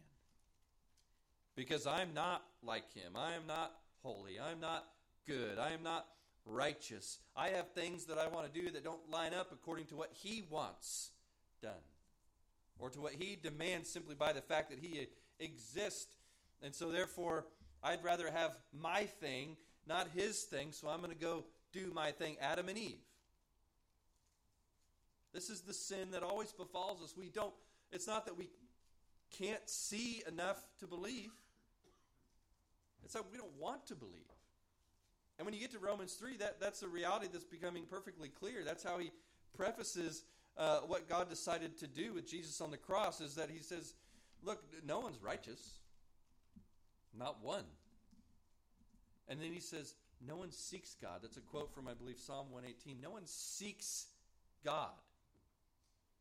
Because 1.54 1.86
I'm 1.86 2.14
not 2.14 2.42
like 2.62 2.92
him. 2.94 3.12
I 3.16 3.34
am 3.34 3.46
not 3.46 3.72
holy. 4.02 4.38
I'm 4.40 4.60
not 4.60 4.84
good. 5.26 5.58
I 5.58 5.72
am 5.72 5.82
not 5.82 6.06
righteous. 6.46 7.18
I 7.36 7.48
have 7.48 7.72
things 7.72 8.06
that 8.06 8.18
I 8.18 8.28
want 8.28 8.52
to 8.52 8.60
do 8.60 8.70
that 8.70 8.84
don't 8.84 9.10
line 9.10 9.34
up 9.34 9.52
according 9.52 9.86
to 9.86 9.96
what 9.96 10.10
he 10.12 10.44
wants 10.50 11.10
done 11.60 11.72
or 12.78 12.90
to 12.90 13.00
what 13.00 13.12
he 13.12 13.36
demands 13.40 13.88
simply 13.88 14.14
by 14.14 14.32
the 14.32 14.40
fact 14.40 14.70
that 14.70 14.78
he 14.78 15.06
exists. 15.38 16.08
And 16.62 16.74
so, 16.74 16.90
therefore, 16.90 17.46
I'd 17.82 18.02
rather 18.04 18.30
have 18.30 18.56
my 18.72 19.04
thing, 19.04 19.56
not 19.86 20.08
his 20.14 20.42
thing, 20.42 20.72
so 20.72 20.88
I'm 20.88 21.00
going 21.00 21.12
to 21.12 21.18
go 21.18 21.44
do 21.72 21.90
my 21.94 22.10
thing, 22.10 22.36
Adam 22.40 22.68
and 22.68 22.78
Eve. 22.78 23.00
This 25.32 25.48
is 25.48 25.62
the 25.62 25.72
sin 25.72 26.10
that 26.12 26.22
always 26.22 26.52
befalls 26.52 27.02
us. 27.02 27.14
We 27.16 27.30
don't, 27.30 27.54
it's 27.90 28.06
not 28.06 28.26
that 28.26 28.36
we 28.36 28.50
can't 29.38 29.68
see 29.68 30.22
enough 30.28 30.58
to 30.80 30.86
believe. 30.86 31.30
It's 33.04 33.14
that 33.14 33.24
we 33.30 33.38
don't 33.38 33.58
want 33.58 33.86
to 33.86 33.94
believe. 33.94 34.12
And 35.38 35.46
when 35.46 35.54
you 35.54 35.60
get 35.60 35.72
to 35.72 35.78
Romans 35.78 36.14
3, 36.14 36.36
that, 36.36 36.60
that's 36.60 36.82
a 36.82 36.88
reality 36.88 37.28
that's 37.32 37.44
becoming 37.44 37.84
perfectly 37.88 38.28
clear. 38.28 38.62
That's 38.64 38.84
how 38.84 38.98
he 38.98 39.10
prefaces 39.56 40.24
uh, 40.56 40.80
what 40.80 41.08
God 41.08 41.28
decided 41.28 41.78
to 41.78 41.86
do 41.86 42.12
with 42.12 42.28
Jesus 42.28 42.60
on 42.60 42.70
the 42.70 42.76
cross 42.76 43.20
is 43.20 43.34
that 43.36 43.50
He 43.50 43.60
says, 43.60 43.94
Look, 44.42 44.62
no 44.84 45.00
one's 45.00 45.22
righteous. 45.22 45.78
Not 47.16 47.42
one. 47.42 47.64
And 49.28 49.40
then 49.40 49.52
He 49.52 49.60
says, 49.60 49.94
No 50.26 50.36
one 50.36 50.50
seeks 50.50 50.96
God. 51.00 51.20
That's 51.22 51.36
a 51.36 51.40
quote 51.40 51.72
from, 51.74 51.88
I 51.88 51.94
believe, 51.94 52.18
Psalm 52.18 52.46
118. 52.50 53.00
No 53.00 53.10
one 53.10 53.26
seeks 53.26 54.06
God. 54.64 54.90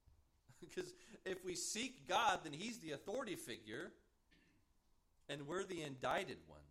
because 0.62 0.94
if 1.26 1.44
we 1.44 1.56
seek 1.56 2.08
God, 2.08 2.40
then 2.44 2.54
He's 2.54 2.80
the 2.80 2.92
authority 2.92 3.36
figure, 3.36 3.92
and 5.30 5.48
we're 5.48 5.64
the 5.64 5.82
indicted 5.82 6.38
ones. 6.48 6.62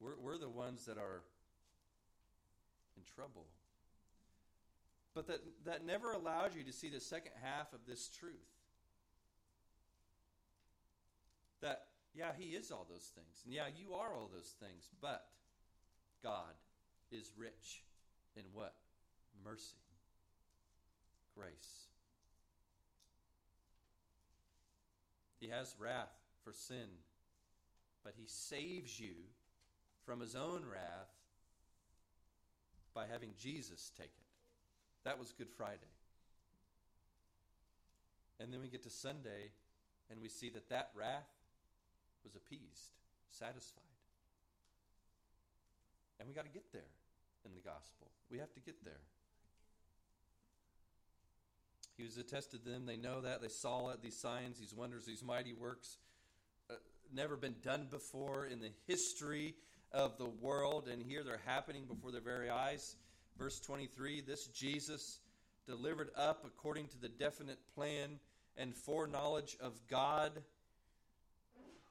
We're, 0.00 0.16
we're 0.18 0.38
the 0.38 0.48
ones 0.48 0.86
that 0.86 0.96
are 0.96 1.22
in 2.96 3.02
trouble. 3.14 3.46
But 5.14 5.26
that, 5.26 5.40
that 5.66 5.84
never 5.84 6.12
allows 6.12 6.54
you 6.54 6.62
to 6.64 6.72
see 6.72 6.88
the 6.88 7.00
second 7.00 7.32
half 7.42 7.72
of 7.72 7.80
this 7.86 8.08
truth. 8.08 8.34
That, 11.60 11.82
yeah, 12.14 12.32
He 12.36 12.56
is 12.56 12.70
all 12.70 12.86
those 12.88 13.10
things. 13.14 13.42
And 13.44 13.54
yeah, 13.54 13.66
you 13.74 13.94
are 13.94 14.14
all 14.14 14.30
those 14.32 14.54
things. 14.60 14.88
But 15.00 15.24
God 16.22 16.54
is 17.10 17.32
rich 17.36 17.82
in 18.36 18.44
what? 18.52 18.74
Mercy, 19.44 19.76
grace. 21.34 21.86
He 25.38 25.48
has 25.48 25.74
wrath 25.78 26.12
for 26.44 26.52
sin, 26.52 26.88
but 28.04 28.14
He 28.16 28.26
saves 28.26 29.00
you 29.00 29.14
from 30.04 30.20
His 30.20 30.34
own 30.34 30.64
wrath 30.70 31.14
by 32.94 33.06
having 33.10 33.30
Jesus 33.38 33.90
take 33.96 34.06
it. 34.06 34.26
That 35.04 35.18
was 35.18 35.32
Good 35.32 35.50
Friday. 35.56 35.78
And 38.38 38.52
then 38.52 38.60
we 38.60 38.68
get 38.68 38.82
to 38.82 38.90
Sunday 38.90 39.52
and 40.10 40.20
we 40.20 40.28
see 40.28 40.50
that 40.50 40.68
that 40.70 40.90
wrath 40.94 41.28
was 42.24 42.34
appeased, 42.34 42.92
satisfied. 43.30 43.84
And 46.18 46.28
we 46.28 46.34
got 46.34 46.44
to 46.44 46.50
get 46.50 46.72
there 46.72 46.90
in 47.44 47.52
the 47.54 47.60
gospel. 47.60 48.08
We 48.30 48.38
have 48.38 48.52
to 48.54 48.60
get 48.60 48.84
there. 48.84 49.00
He 51.96 52.04
was 52.04 52.16
attested 52.16 52.64
to 52.64 52.70
them. 52.70 52.86
They 52.86 52.96
know 52.96 53.20
that. 53.20 53.42
They 53.42 53.48
saw 53.48 53.90
it, 53.90 54.02
these 54.02 54.18
signs, 54.18 54.58
these 54.58 54.74
wonders, 54.74 55.04
these 55.04 55.22
mighty 55.22 55.52
works. 55.52 55.98
Uh, 56.70 56.74
never 57.12 57.36
been 57.36 57.56
done 57.62 57.88
before 57.90 58.46
in 58.46 58.60
the 58.60 58.70
history 58.86 59.54
of 59.92 60.16
the 60.18 60.28
world. 60.28 60.88
And 60.88 61.02
here 61.02 61.22
they're 61.24 61.40
happening 61.44 61.84
before 61.84 62.12
their 62.12 62.20
very 62.20 62.48
eyes. 62.48 62.96
Verse 63.38 63.60
23 63.60 64.22
This 64.22 64.46
Jesus, 64.46 65.20
delivered 65.66 66.10
up 66.16 66.44
according 66.46 66.88
to 66.88 66.98
the 66.98 67.08
definite 67.08 67.58
plan 67.74 68.18
and 68.56 68.74
foreknowledge 68.74 69.56
of 69.60 69.80
God, 69.88 70.32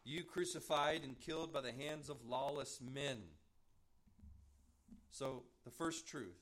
you 0.09 0.23
crucified 0.23 1.01
and 1.03 1.19
killed 1.19 1.53
by 1.53 1.61
the 1.61 1.71
hands 1.71 2.09
of 2.09 2.17
lawless 2.27 2.79
men. 2.81 3.17
So, 5.11 5.43
the 5.65 5.71
first 5.71 6.07
truth 6.07 6.37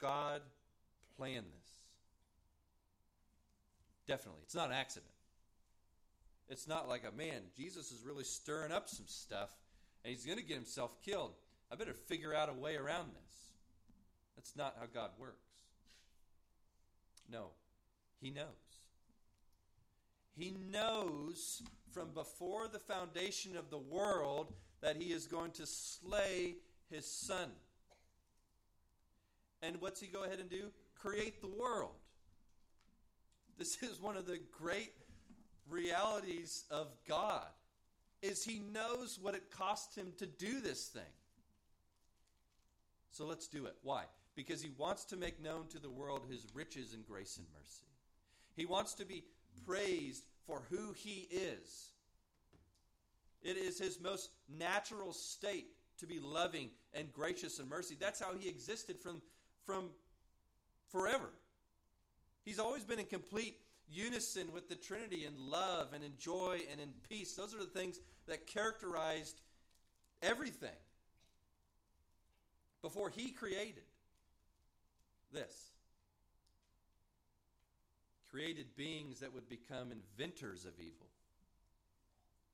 God 0.00 0.42
planned 1.16 1.46
this. 1.46 1.70
Definitely. 4.06 4.40
It's 4.44 4.54
not 4.54 4.68
an 4.68 4.74
accident. 4.74 5.12
It's 6.48 6.66
not 6.66 6.88
like 6.88 7.04
a 7.10 7.16
man, 7.16 7.42
Jesus 7.56 7.92
is 7.92 8.04
really 8.04 8.24
stirring 8.24 8.72
up 8.72 8.88
some 8.88 9.06
stuff 9.06 9.50
and 10.04 10.12
he's 10.12 10.26
going 10.26 10.38
to 10.38 10.44
get 10.44 10.56
himself 10.56 11.00
killed. 11.02 11.32
I 11.70 11.76
better 11.76 11.94
figure 11.94 12.34
out 12.34 12.50
a 12.50 12.52
way 12.52 12.76
around 12.76 13.10
this. 13.14 13.50
That's 14.36 14.56
not 14.56 14.76
how 14.78 14.86
God 14.92 15.10
works. 15.18 15.36
No, 17.30 17.50
He 18.20 18.30
knows. 18.30 18.81
He 20.36 20.54
knows 20.70 21.62
from 21.90 22.10
before 22.14 22.68
the 22.68 22.78
foundation 22.78 23.56
of 23.56 23.70
the 23.70 23.78
world 23.78 24.52
that 24.80 24.96
He 24.96 25.12
is 25.12 25.26
going 25.26 25.52
to 25.52 25.66
slay 25.66 26.56
His 26.90 27.06
Son. 27.06 27.50
And 29.62 29.80
what's 29.80 30.00
He 30.00 30.06
go 30.06 30.24
ahead 30.24 30.40
and 30.40 30.50
do? 30.50 30.70
Create 30.94 31.40
the 31.40 31.48
world. 31.48 31.94
This 33.58 33.82
is 33.82 34.00
one 34.00 34.16
of 34.16 34.26
the 34.26 34.40
great 34.50 34.92
realities 35.68 36.64
of 36.70 36.88
God 37.06 37.46
is 38.20 38.44
he 38.44 38.60
knows 38.72 39.18
what 39.20 39.34
it 39.34 39.50
cost 39.50 39.96
him 39.96 40.12
to 40.18 40.26
do 40.26 40.60
this 40.60 40.86
thing. 40.86 41.02
So 43.10 43.26
let's 43.26 43.48
do 43.48 43.66
it. 43.66 43.74
Why? 43.82 44.04
because 44.34 44.62
he 44.62 44.70
wants 44.78 45.04
to 45.06 45.16
make 45.16 45.42
known 45.42 45.66
to 45.68 45.78
the 45.78 45.90
world 45.90 46.22
his 46.30 46.46
riches 46.54 46.94
in 46.94 47.02
grace 47.02 47.36
and 47.36 47.46
mercy. 47.58 47.84
He 48.56 48.66
wants 48.66 48.94
to 48.94 49.04
be 49.04 49.24
praised 49.66 50.24
for 50.46 50.62
who 50.70 50.92
he 50.92 51.28
is. 51.30 51.92
It 53.42 53.56
is 53.56 53.78
his 53.78 54.00
most 54.00 54.30
natural 54.48 55.12
state 55.12 55.68
to 55.98 56.06
be 56.06 56.20
loving 56.20 56.70
and 56.94 57.12
gracious 57.12 57.58
and 57.58 57.68
mercy. 57.68 57.96
That's 57.98 58.20
how 58.20 58.34
he 58.38 58.48
existed 58.48 58.98
from, 58.98 59.20
from 59.64 59.90
forever. 60.90 61.30
He's 62.44 62.58
always 62.58 62.84
been 62.84 62.98
in 62.98 63.06
complete 63.06 63.58
unison 63.90 64.52
with 64.52 64.68
the 64.68 64.74
Trinity 64.74 65.26
in 65.26 65.34
love 65.50 65.92
and 65.92 66.02
in 66.02 66.12
joy 66.18 66.60
and 66.70 66.80
in 66.80 66.90
peace. 67.08 67.34
Those 67.34 67.54
are 67.54 67.58
the 67.58 67.66
things 67.66 67.98
that 68.26 68.46
characterized 68.46 69.40
everything 70.22 70.70
before 72.80 73.10
he 73.10 73.30
created 73.30 73.84
this 75.32 75.71
created 78.32 78.74
beings 78.76 79.20
that 79.20 79.34
would 79.34 79.48
become 79.48 79.92
inventors 79.92 80.64
of 80.64 80.72
evil. 80.78 81.06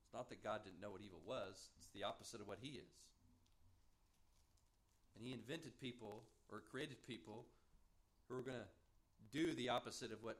It's 0.03 0.13
not 0.13 0.29
that 0.29 0.43
God 0.43 0.61
didn't 0.63 0.81
know 0.81 0.91
what 0.91 1.01
evil 1.01 1.21
was, 1.25 1.69
it's 1.77 1.87
the 1.93 2.03
opposite 2.03 2.41
of 2.41 2.47
what 2.47 2.57
He 2.61 2.69
is. 2.69 2.93
And 5.15 5.25
He 5.25 5.33
invented 5.33 5.79
people, 5.79 6.23
or 6.51 6.61
created 6.69 6.97
people, 7.07 7.45
who 8.27 8.37
are 8.37 8.41
going 8.41 8.57
to 8.57 9.37
do 9.37 9.53
the 9.55 9.69
opposite 9.69 10.11
of 10.11 10.21
what 10.21 10.37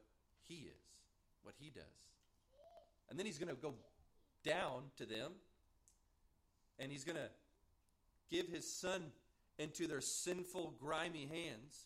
He 0.48 0.56
is, 0.56 0.84
what 1.44 1.56
He 1.58 1.70
does. 1.70 1.84
And 3.10 3.18
then 3.18 3.26
He's 3.26 3.38
going 3.38 3.56
to 3.56 3.62
go 3.62 3.74
down 4.44 4.84
to 4.98 5.06
them, 5.06 5.32
and 6.80 6.92
He's 6.92 7.06
going 7.06 7.18
to 7.18 7.30
give 8.30 8.48
His 8.48 8.70
Son 8.70 9.04
into 9.58 9.88
their 9.88 10.02
sinful, 10.02 10.74
grimy 10.80 11.28
hands 11.32 11.86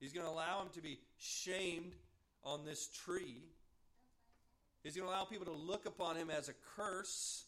He's 0.00 0.12
going 0.12 0.26
to 0.26 0.30
allow 0.32 0.62
him 0.62 0.68
to 0.74 0.80
be 0.80 0.98
shamed 1.18 1.94
on 2.44 2.64
this 2.64 2.88
tree. 2.88 3.42
He's 4.82 4.96
going 4.96 5.06
to 5.06 5.12
allow 5.12 5.24
people 5.24 5.46
to 5.46 5.52
look 5.52 5.86
upon 5.86 6.16
him 6.16 6.30
as 6.30 6.48
a 6.48 6.54
curse. 6.76 7.44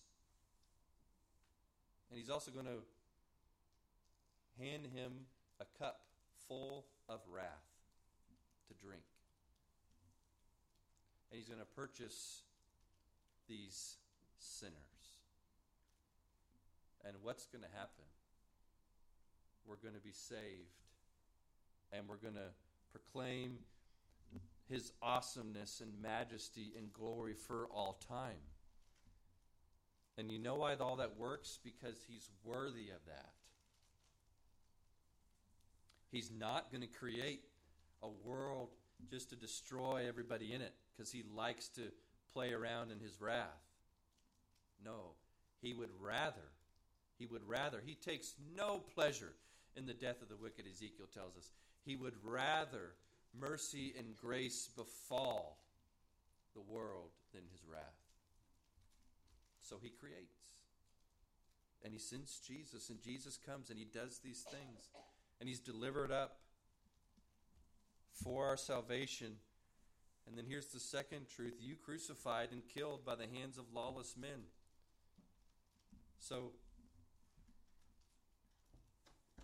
And 2.11 2.19
he's 2.19 2.29
also 2.29 2.51
going 2.51 2.67
to 2.67 2.83
hand 4.63 4.87
him 4.95 5.13
a 5.61 5.65
cup 5.79 6.01
full 6.49 6.85
of 7.09 7.21
wrath 7.33 7.47
to 8.69 8.75
drink. 8.85 9.03
And 11.31 11.39
he's 11.39 11.49
going 11.49 11.61
to 11.61 11.67
purchase 11.77 12.43
these 13.49 13.97
sinners. 14.39 14.75
And 17.07 17.17
what's 17.23 17.47
going 17.47 17.63
to 17.63 17.71
happen? 17.79 18.05
We're 19.67 19.77
going 19.77 19.95
to 19.95 20.01
be 20.01 20.13
saved 20.13 20.75
and 21.93 22.09
we're 22.09 22.17
going 22.17 22.35
to 22.35 22.51
proclaim 22.93 23.59
his 24.69 24.93
awesomeness 25.03 25.81
and 25.81 25.91
majesty 26.01 26.73
and 26.77 26.93
glory 26.93 27.35
for 27.35 27.67
all 27.73 28.01
time. 28.09 28.39
And 30.17 30.31
you 30.31 30.39
know 30.39 30.57
why 30.57 30.75
all 30.75 30.97
that 30.97 31.19
works? 31.19 31.59
Because 31.65 31.97
he's 32.07 32.29
worthy 32.45 32.91
of 32.91 33.05
that. 33.07 33.33
He's 36.11 36.31
not 36.31 36.71
going 36.71 36.83
to 36.83 36.87
create 36.87 37.43
a 38.03 38.09
world 38.25 38.71
just 39.11 39.31
to 39.31 39.37
destroy 39.37 40.07
everybody 40.09 40.53
in 40.53 40.61
it 40.61 40.75
because 40.93 41.11
he 41.11 41.25
likes 41.35 41.69
to 41.69 41.83
play 42.33 42.53
around 42.53 42.91
in 42.91 42.99
his 42.99 43.21
wrath. 43.21 43.47
No, 44.85 45.15
he 45.63 45.75
would 45.75 45.91
rather, 46.01 46.53
he 47.19 47.27
would 47.27 47.47
rather, 47.47 47.83
he 47.85 47.95
takes 47.95 48.35
no 48.57 48.79
pleasure 48.95 49.33
in 49.77 49.87
the 49.87 49.95
death 49.95 50.23
of 50.23 50.29
the 50.29 50.37
wicked, 50.37 50.65
Ezekiel 50.67 51.07
tells 51.13 51.37
us. 51.37 51.51
He 51.85 51.97
would 51.97 52.15
rather 52.23 52.95
mercy 53.39 53.95
and 53.97 54.17
grace 54.17 54.69
befall 54.77 55.59
the 56.55 56.61
world 56.61 57.11
than 57.33 57.43
his 57.53 57.61
wrath. 57.71 57.83
So 59.61 59.77
he 59.81 59.91
creates. 59.91 60.37
And 61.83 61.93
he 61.93 61.99
sends 61.99 62.41
Jesus, 62.47 62.91
and 62.91 63.01
Jesus 63.03 63.39
comes 63.39 63.71
and 63.71 63.79
he 63.79 63.87
does 63.87 64.21
these 64.23 64.43
things. 64.43 64.89
And 65.41 65.49
he's 65.49 65.61
delivered 65.61 66.13
up 66.13 66.37
for 68.23 68.47
our 68.47 68.57
salvation. 68.57 69.33
And 70.27 70.37
then 70.37 70.45
here's 70.47 70.67
the 70.67 70.81
second 70.81 71.27
truth 71.35 71.55
you 71.61 71.77
crucified 71.77 72.49
and 72.53 72.63
killed 72.75 73.05
by 73.05 73.15
the 73.15 73.27
hands 73.35 73.57
of 73.57 73.65
lawless 73.73 74.15
men. 74.21 74.45
So 76.19 76.53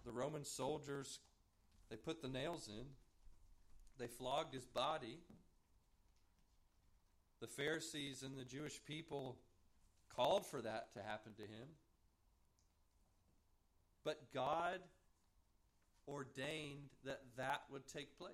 the 0.05 0.13
Roman 0.13 0.45
soldiers 0.45 1.21
They 1.91 1.97
put 1.97 2.23
the 2.23 2.29
nails 2.29 2.69
in. 2.69 2.87
They 3.99 4.07
flogged 4.07 4.55
his 4.55 4.67
body. 4.67 5.19
The 7.41 7.47
Pharisees 7.47 8.23
and 8.23 8.37
the 8.37 8.45
Jewish 8.45 8.81
people 8.85 9.37
called 10.15 10.47
for 10.47 10.63
that 10.63 10.93
to 10.95 11.03
happen 11.03 11.33
to 11.35 11.43
him. 11.43 11.69
But 14.05 14.33
God 14.33 14.81
ordained 16.09 16.91
that 17.05 17.21
that 17.37 17.63
would 17.71 17.87
take 17.87 18.17
place. 18.19 18.31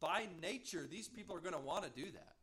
By 0.00 0.26
nature, 0.42 0.86
these 0.90 1.08
people 1.08 1.34
are 1.34 1.40
going 1.40 1.54
to 1.54 1.60
want 1.60 1.84
to 1.84 1.90
do 1.90 2.10
that. 2.12 2.34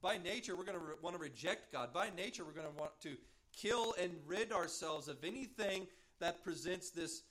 By 0.00 0.18
nature, 0.18 0.56
we're 0.56 0.64
going 0.64 0.78
to 0.78 0.84
re- 0.84 0.94
want 1.02 1.16
to 1.16 1.22
reject 1.22 1.72
God. 1.72 1.92
By 1.92 2.10
nature, 2.16 2.44
we're 2.44 2.52
going 2.52 2.72
to 2.72 2.78
want 2.78 2.92
to 3.02 3.16
kill 3.56 3.94
and 4.00 4.12
rid 4.26 4.52
ourselves 4.52 5.08
of 5.08 5.22
anything 5.24 5.86
that 6.20 6.42
presents 6.42 6.90
this 6.90 7.22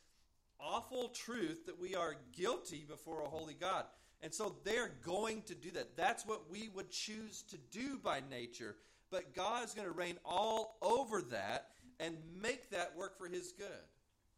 awful 0.64 1.10
truth 1.10 1.66
that 1.66 1.80
we 1.80 1.96
are 1.96 2.16
guilty 2.36 2.86
before 2.88 3.22
a 3.22 3.30
holy 3.30 3.54
God. 3.54 3.86
And 4.22 4.34
so 4.34 4.56
they're 4.64 4.92
going 5.06 5.42
to 5.44 5.56
do 5.56 5.72
that. 5.72 5.98
That's 5.98 6.26
what 6.26 6.50
we 6.50 6.70
would 6.70 6.90
choose 6.90 7.44
to 7.50 7.58
do 7.72 8.00
by 8.02 8.22
nature. 8.30 8.76
But 9.12 9.36
God 9.36 9.66
is 9.66 9.74
going 9.74 9.88
to 9.88 9.94
reign 9.94 10.18
all 10.26 10.78
over 10.82 11.22
that 11.24 11.68
and 12.00 12.18
make 12.42 12.70
that 12.72 12.96
work 12.96 13.18
for 13.18 13.28
his 13.28 13.52
good. 13.52 13.68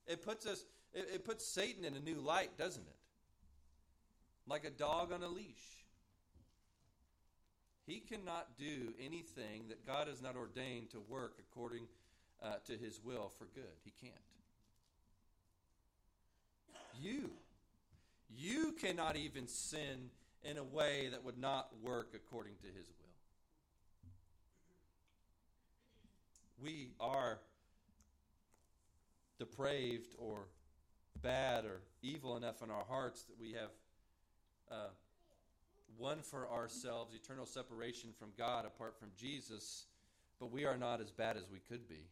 It 0.07 0.23
puts 0.23 0.45
us 0.45 0.65
it, 0.93 1.09
it 1.13 1.25
puts 1.25 1.45
Satan 1.45 1.85
in 1.85 1.95
a 1.95 1.99
new 1.99 2.15
light, 2.15 2.57
doesn't 2.57 2.85
it? 2.85 2.95
Like 4.47 4.65
a 4.65 4.69
dog 4.69 5.11
on 5.11 5.21
a 5.23 5.27
leash. 5.27 5.85
He 7.85 7.99
cannot 7.99 8.57
do 8.57 8.93
anything 8.99 9.67
that 9.69 9.85
God 9.85 10.07
has 10.07 10.21
not 10.21 10.35
ordained 10.35 10.89
to 10.91 10.99
work 11.07 11.38
according 11.39 11.83
uh, 12.43 12.55
to 12.65 12.73
his 12.73 12.99
will 13.03 13.31
for 13.38 13.45
good. 13.53 13.63
He 13.83 13.91
can't. 14.01 14.15
You, 16.99 17.29
you 18.35 18.64
cannot 18.79 19.15
even 19.17 19.47
sin 19.47 20.09
in 20.43 20.57
a 20.57 20.63
way 20.63 21.09
that 21.11 21.23
would 21.23 21.38
not 21.38 21.69
work 21.81 22.13
according 22.13 22.53
to 22.61 22.67
his 22.67 22.88
will. 22.88 23.05
We 26.61 26.91
are 26.99 27.39
depraved 29.39 30.15
or 30.17 30.47
bad 31.21 31.65
or 31.65 31.81
evil 32.01 32.38
enough 32.38 32.61
in 32.61 32.69
our 32.69 32.85
hearts 32.88 33.23
that 33.23 33.39
we 33.39 33.53
have 33.53 33.71
uh, 34.71 34.89
won 35.97 36.19
for 36.21 36.49
ourselves 36.49 37.13
eternal 37.13 37.45
separation 37.45 38.11
from 38.17 38.29
God 38.38 38.65
apart 38.65 38.97
from 38.99 39.09
Jesus, 39.17 39.85
but 40.39 40.51
we 40.51 40.65
are 40.65 40.77
not 40.77 41.01
as 41.01 41.11
bad 41.11 41.38
as 41.38 41.43
we 41.51 41.59
could 41.59 41.88
be. 41.88 42.07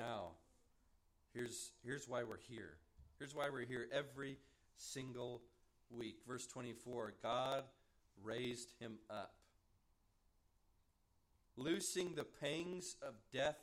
Now, 0.00 0.28
here's, 1.34 1.72
here's 1.84 2.08
why 2.08 2.22
we're 2.22 2.40
here. 2.48 2.78
Here's 3.18 3.34
why 3.34 3.50
we're 3.52 3.66
here 3.66 3.86
every 3.92 4.38
single 4.78 5.42
week. 5.90 6.20
Verse 6.26 6.46
24 6.46 7.12
God 7.22 7.64
raised 8.22 8.72
him 8.80 8.94
up 9.10 9.34
loosing 11.54 12.14
the 12.14 12.24
pangs 12.24 12.96
of 13.02 13.12
death 13.30 13.58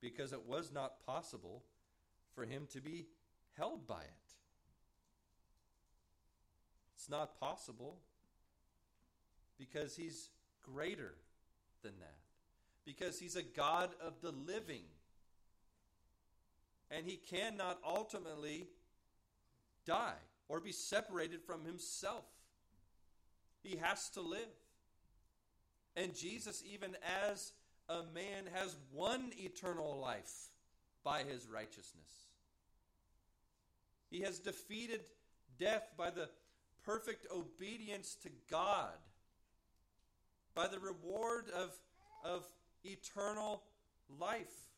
because 0.00 0.32
it 0.32 0.44
was 0.48 0.72
not 0.72 1.06
possible 1.06 1.62
for 2.34 2.44
him 2.44 2.66
to 2.72 2.80
be 2.80 3.06
held 3.56 3.86
by 3.86 4.00
it. 4.00 4.34
It's 6.96 7.08
not 7.08 7.38
possible 7.38 7.98
because 9.60 9.94
he's 9.94 10.30
greater 10.60 11.14
than 11.84 11.92
that, 12.00 12.18
because 12.84 13.20
he's 13.20 13.36
a 13.36 13.44
God 13.44 13.90
of 14.04 14.14
the 14.22 14.32
living. 14.32 14.86
And 16.94 17.06
he 17.06 17.16
cannot 17.16 17.78
ultimately 17.84 18.66
die 19.86 20.20
or 20.48 20.60
be 20.60 20.72
separated 20.72 21.42
from 21.42 21.64
himself. 21.64 22.26
He 23.62 23.76
has 23.76 24.10
to 24.10 24.20
live. 24.20 24.40
And 25.96 26.14
Jesus, 26.14 26.62
even 26.70 26.96
as 27.30 27.52
a 27.88 28.02
man, 28.14 28.44
has 28.52 28.76
won 28.92 29.30
eternal 29.38 29.98
life 29.98 30.50
by 31.02 31.22
his 31.22 31.48
righteousness. 31.48 32.28
He 34.10 34.20
has 34.20 34.38
defeated 34.38 35.00
death 35.58 35.88
by 35.96 36.10
the 36.10 36.28
perfect 36.84 37.26
obedience 37.34 38.16
to 38.22 38.28
God, 38.50 38.98
by 40.54 40.68
the 40.68 40.78
reward 40.78 41.46
of, 41.54 41.70
of 42.22 42.44
eternal 42.84 43.62
life. 44.20 44.68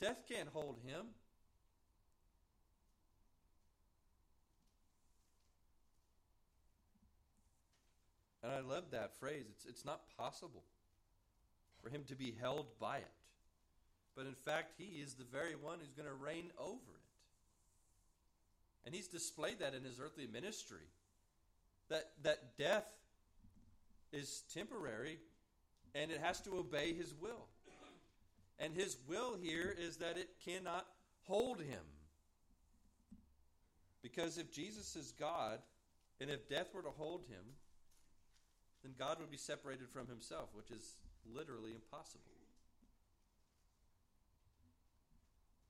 Death 0.00 0.24
can't 0.28 0.48
hold 0.52 0.78
him. 0.84 1.06
And 8.46 8.54
I 8.54 8.60
love 8.60 8.84
that 8.92 9.18
phrase. 9.18 9.42
It's, 9.50 9.64
it's 9.66 9.84
not 9.84 10.02
possible 10.16 10.62
for 11.82 11.90
him 11.90 12.04
to 12.06 12.14
be 12.14 12.32
held 12.40 12.66
by 12.78 12.98
it. 12.98 13.10
But 14.14 14.26
in 14.26 14.34
fact, 14.34 14.74
he 14.78 15.00
is 15.00 15.14
the 15.14 15.24
very 15.24 15.56
one 15.56 15.78
who's 15.80 15.92
going 15.94 16.08
to 16.08 16.14
reign 16.14 16.52
over 16.56 16.74
it. 16.74 17.00
And 18.84 18.94
he's 18.94 19.08
displayed 19.08 19.58
that 19.58 19.74
in 19.74 19.82
his 19.82 19.98
earthly 19.98 20.28
ministry. 20.32 20.86
That, 21.88 22.04
that 22.22 22.56
death 22.56 22.88
is 24.12 24.44
temporary 24.54 25.18
and 25.96 26.12
it 26.12 26.20
has 26.22 26.40
to 26.42 26.56
obey 26.56 26.92
his 26.92 27.14
will. 27.20 27.48
And 28.60 28.72
his 28.74 28.96
will 29.08 29.36
here 29.42 29.74
is 29.76 29.96
that 29.96 30.16
it 30.16 30.28
cannot 30.44 30.86
hold 31.24 31.58
him. 31.58 31.82
Because 34.02 34.38
if 34.38 34.52
Jesus 34.52 34.94
is 34.94 35.12
God, 35.18 35.58
and 36.20 36.30
if 36.30 36.48
death 36.48 36.68
were 36.72 36.82
to 36.82 36.90
hold 36.90 37.24
him, 37.28 37.42
then 38.82 38.92
God 38.98 39.18
would 39.20 39.30
be 39.30 39.36
separated 39.36 39.88
from 39.88 40.06
himself, 40.06 40.48
which 40.54 40.70
is 40.70 40.96
literally 41.34 41.72
impossible. 41.72 42.22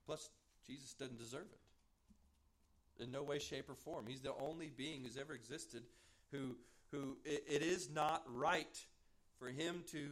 Plus, 0.05 0.29
Jesus 0.65 0.93
doesn't 0.93 1.19
deserve 1.19 1.47
it. 1.51 3.03
In 3.03 3.11
no 3.11 3.23
way, 3.23 3.39
shape, 3.39 3.69
or 3.69 3.75
form. 3.75 4.05
He's 4.07 4.21
the 4.21 4.33
only 4.39 4.71
being 4.75 5.03
who's 5.03 5.17
ever 5.17 5.33
existed 5.33 5.83
who, 6.31 6.55
who 6.91 7.17
it, 7.25 7.43
it 7.47 7.61
is 7.61 7.89
not 7.93 8.23
right 8.27 8.85
for 9.39 9.47
him 9.47 9.83
to 9.91 10.09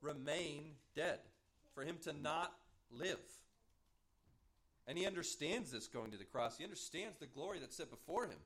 remain 0.00 0.72
dead, 0.94 1.18
for 1.74 1.82
him 1.82 1.96
to 2.04 2.12
not 2.12 2.52
live. 2.90 3.18
And 4.86 4.98
he 4.98 5.06
understands 5.06 5.70
this 5.70 5.86
going 5.86 6.10
to 6.10 6.18
the 6.18 6.24
cross. 6.24 6.58
He 6.58 6.64
understands 6.64 7.18
the 7.18 7.26
glory 7.26 7.58
that's 7.58 7.76
set 7.76 7.90
before 7.90 8.24
him. 8.26 8.38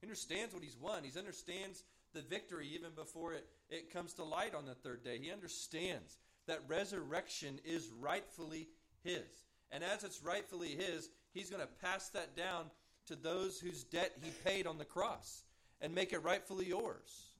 He 0.00 0.06
understands 0.06 0.54
what 0.54 0.62
he's 0.62 0.76
won. 0.80 1.02
He 1.02 1.18
understands 1.18 1.82
the 2.12 2.22
victory 2.22 2.68
even 2.74 2.90
before 2.94 3.32
it, 3.32 3.46
it 3.68 3.92
comes 3.92 4.12
to 4.14 4.24
light 4.24 4.54
on 4.54 4.66
the 4.66 4.74
third 4.74 5.04
day. 5.04 5.18
He 5.18 5.30
understands 5.30 6.18
that 6.46 6.60
resurrection 6.66 7.60
is 7.64 7.90
rightfully 8.00 8.68
his. 9.02 9.44
And 9.70 9.84
as 9.84 10.04
it's 10.04 10.22
rightfully 10.22 10.70
his, 10.70 11.08
he's 11.32 11.50
going 11.50 11.62
to 11.62 11.68
pass 11.82 12.08
that 12.10 12.36
down 12.36 12.70
to 13.06 13.16
those 13.16 13.60
whose 13.60 13.84
debt 13.84 14.12
he 14.22 14.30
paid 14.44 14.66
on 14.66 14.78
the 14.78 14.84
cross 14.84 15.44
and 15.80 15.94
make 15.94 16.12
it 16.12 16.22
rightfully 16.22 16.66
yours. 16.66 17.30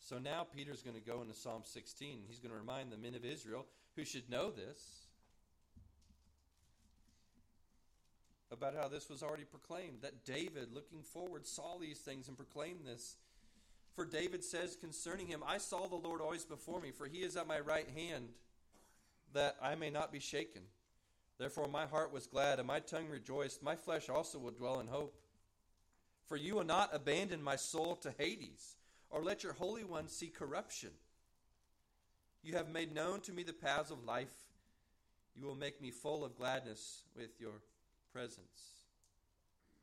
So 0.00 0.18
now 0.18 0.44
Peter's 0.54 0.82
going 0.82 0.96
to 0.96 1.02
go 1.02 1.22
into 1.22 1.34
Psalm 1.34 1.62
16. 1.64 2.22
He's 2.26 2.40
going 2.40 2.50
to 2.50 2.58
remind 2.58 2.90
the 2.90 2.96
men 2.96 3.14
of 3.14 3.24
Israel 3.24 3.66
who 3.94 4.04
should 4.04 4.28
know 4.28 4.50
this 4.50 4.99
about 8.52 8.74
how 8.74 8.88
this 8.88 9.08
was 9.08 9.22
already 9.22 9.44
proclaimed, 9.44 9.98
that 10.02 10.24
David, 10.24 10.72
looking 10.72 11.02
forward, 11.02 11.46
saw 11.46 11.78
these 11.78 11.98
things 11.98 12.28
and 12.28 12.36
proclaimed 12.36 12.80
this. 12.84 13.16
For 13.94 14.04
David 14.04 14.42
says 14.42 14.76
concerning 14.76 15.26
him, 15.26 15.42
I 15.46 15.58
saw 15.58 15.86
the 15.86 15.96
Lord 15.96 16.20
always 16.20 16.44
before 16.44 16.80
me, 16.80 16.90
for 16.90 17.06
he 17.06 17.18
is 17.18 17.36
at 17.36 17.46
my 17.46 17.60
right 17.60 17.88
hand, 17.94 18.30
that 19.32 19.56
I 19.62 19.74
may 19.74 19.90
not 19.90 20.12
be 20.12 20.20
shaken. 20.20 20.62
Therefore 21.38 21.68
my 21.68 21.86
heart 21.86 22.12
was 22.12 22.26
glad, 22.26 22.58
and 22.58 22.66
my 22.66 22.80
tongue 22.80 23.08
rejoiced. 23.08 23.62
My 23.62 23.76
flesh 23.76 24.08
also 24.08 24.38
will 24.38 24.50
dwell 24.50 24.80
in 24.80 24.88
hope. 24.88 25.14
For 26.26 26.36
you 26.36 26.56
will 26.56 26.64
not 26.64 26.94
abandon 26.94 27.42
my 27.42 27.56
soul 27.56 27.96
to 27.96 28.14
Hades, 28.18 28.76
or 29.10 29.22
let 29.22 29.42
your 29.42 29.54
Holy 29.54 29.84
One 29.84 30.08
see 30.08 30.28
corruption. 30.28 30.90
You 32.42 32.54
have 32.54 32.68
made 32.68 32.94
known 32.94 33.20
to 33.22 33.32
me 33.32 33.42
the 33.42 33.52
paths 33.52 33.90
of 33.90 34.04
life. 34.04 34.34
You 35.34 35.44
will 35.46 35.56
make 35.56 35.80
me 35.80 35.90
full 35.90 36.24
of 36.24 36.36
gladness 36.36 37.02
with 37.16 37.40
your 37.40 37.62
presence. 38.12 38.84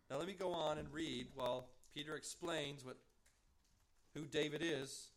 Now 0.09 0.17
let 0.17 0.27
me 0.27 0.33
go 0.33 0.51
on 0.53 0.77
and 0.77 0.91
read 0.91 1.27
while 1.35 1.67
Peter 1.93 2.15
explains 2.15 2.85
what 2.85 2.97
who 4.13 4.25
David 4.25 4.61
is 4.63 5.09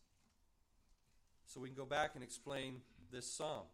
so 1.47 1.59
we 1.59 1.69
can 1.69 1.77
go 1.77 1.85
back 1.85 2.11
and 2.15 2.23
explain 2.23 2.81
this 3.11 3.25
psalm. 3.25 3.65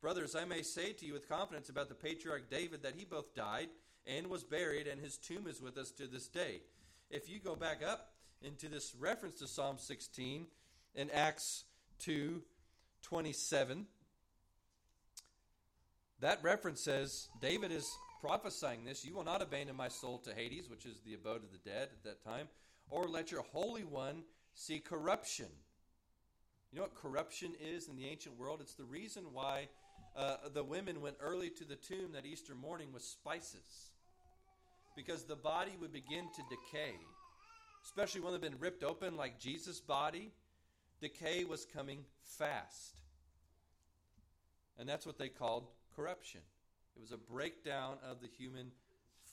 Brothers, 0.00 0.36
I 0.36 0.44
may 0.44 0.62
say 0.62 0.92
to 0.92 1.06
you 1.06 1.12
with 1.12 1.28
confidence 1.28 1.68
about 1.68 1.88
the 1.88 1.94
patriarch 1.94 2.50
David 2.50 2.82
that 2.82 2.94
he 2.96 3.04
both 3.04 3.34
died 3.34 3.68
and 4.06 4.28
was 4.28 4.44
buried, 4.44 4.86
and 4.86 5.00
his 5.00 5.16
tomb 5.16 5.46
is 5.48 5.60
with 5.60 5.76
us 5.76 5.90
to 5.92 6.06
this 6.06 6.28
day. 6.28 6.60
If 7.10 7.28
you 7.28 7.40
go 7.40 7.56
back 7.56 7.82
up 7.84 8.12
into 8.42 8.68
this 8.68 8.94
reference 8.98 9.36
to 9.36 9.48
Psalm 9.48 9.78
16, 9.78 10.46
in 10.96 11.10
Acts 11.10 11.64
2 12.00 12.42
27. 13.02 13.86
That 16.20 16.42
reference 16.42 16.82
says 16.82 17.28
David 17.40 17.70
is 17.70 17.88
prophesying 18.20 18.84
this 18.84 19.04
You 19.04 19.14
will 19.14 19.24
not 19.24 19.42
abandon 19.42 19.76
my 19.76 19.88
soul 19.88 20.18
to 20.18 20.34
Hades, 20.34 20.68
which 20.68 20.86
is 20.86 21.00
the 21.00 21.14
abode 21.14 21.42
of 21.42 21.52
the 21.52 21.70
dead 21.70 21.88
at 21.92 22.04
that 22.04 22.24
time, 22.24 22.48
or 22.90 23.06
let 23.06 23.30
your 23.30 23.42
Holy 23.52 23.84
One 23.84 24.22
see 24.54 24.78
corruption. 24.78 25.46
You 26.72 26.78
know 26.78 26.82
what 26.82 26.94
corruption 26.94 27.52
is 27.60 27.88
in 27.88 27.96
the 27.96 28.06
ancient 28.06 28.38
world? 28.38 28.60
It's 28.60 28.74
the 28.74 28.84
reason 28.84 29.24
why 29.32 29.68
uh, 30.16 30.36
the 30.52 30.64
women 30.64 31.00
went 31.00 31.16
early 31.20 31.50
to 31.50 31.64
the 31.64 31.76
tomb 31.76 32.12
that 32.12 32.26
Easter 32.26 32.54
morning 32.54 32.92
with 32.92 33.02
spices. 33.02 33.90
Because 34.96 35.24
the 35.24 35.36
body 35.36 35.72
would 35.80 35.92
begin 35.92 36.24
to 36.34 36.42
decay, 36.48 36.94
especially 37.84 38.22
when 38.22 38.32
they've 38.32 38.40
been 38.40 38.58
ripped 38.58 38.82
open 38.82 39.16
like 39.16 39.38
Jesus' 39.38 39.80
body. 39.80 40.32
Decay 41.02 41.44
was 41.44 41.66
coming 41.66 42.04
fast. 42.24 42.94
And 44.78 44.88
that's 44.88 45.06
what 45.06 45.18
they 45.18 45.28
called 45.28 45.68
corruption. 45.94 46.40
It 46.96 47.00
was 47.00 47.12
a 47.12 47.18
breakdown 47.18 47.96
of 48.08 48.20
the 48.20 48.28
human 48.38 48.70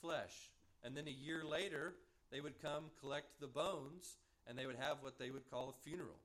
flesh. 0.02 0.52
And 0.84 0.95
then 0.95 1.08
a 1.08 1.12
year 1.12 1.43
later, 1.45 1.95
they 2.32 2.41
would 2.41 2.62
come 2.62 2.86
collect 2.99 3.39
the 3.39 3.47
bones 3.47 4.17
and 4.47 4.58
they 4.58 4.65
would 4.65 4.76
have 4.76 4.97
what 5.02 5.17
they 5.17 5.32
would 5.32 5.49
call 5.49 5.69
a 5.69 5.89
funeral. 5.89 6.19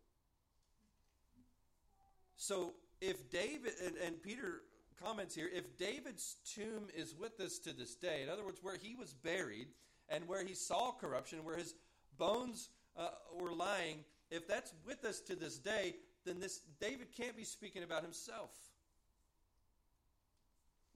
So 2.36 2.72
if 3.00 3.30
David, 3.30 3.72
and, 3.84 3.96
and 3.96 4.22
Peter 4.22 4.62
comments 5.02 5.34
here, 5.34 5.48
if 5.52 5.78
David's 5.78 6.36
tomb 6.54 6.88
is 6.96 7.14
with 7.14 7.38
us 7.40 7.58
to 7.60 7.72
this 7.72 7.94
day, 7.94 8.22
in 8.22 8.28
other 8.28 8.44
words, 8.44 8.58
where 8.62 8.76
he 8.76 8.94
was 8.94 9.14
buried 9.14 9.68
and 10.08 10.26
where 10.26 10.44
he 10.44 10.54
saw 10.54 10.92
corruption, 10.92 11.44
where 11.44 11.56
his 11.56 11.74
bones 12.16 12.70
uh, 12.96 13.08
were 13.40 13.52
lying, 13.52 13.98
if 14.30 14.48
that's 14.48 14.72
with 14.84 15.04
us 15.04 15.20
to 15.20 15.36
this 15.36 15.58
day, 15.58 15.94
then 16.24 16.40
this 16.40 16.60
David 16.80 17.08
can't 17.16 17.36
be 17.36 17.44
speaking 17.44 17.82
about 17.82 18.02
himself. 18.02 18.50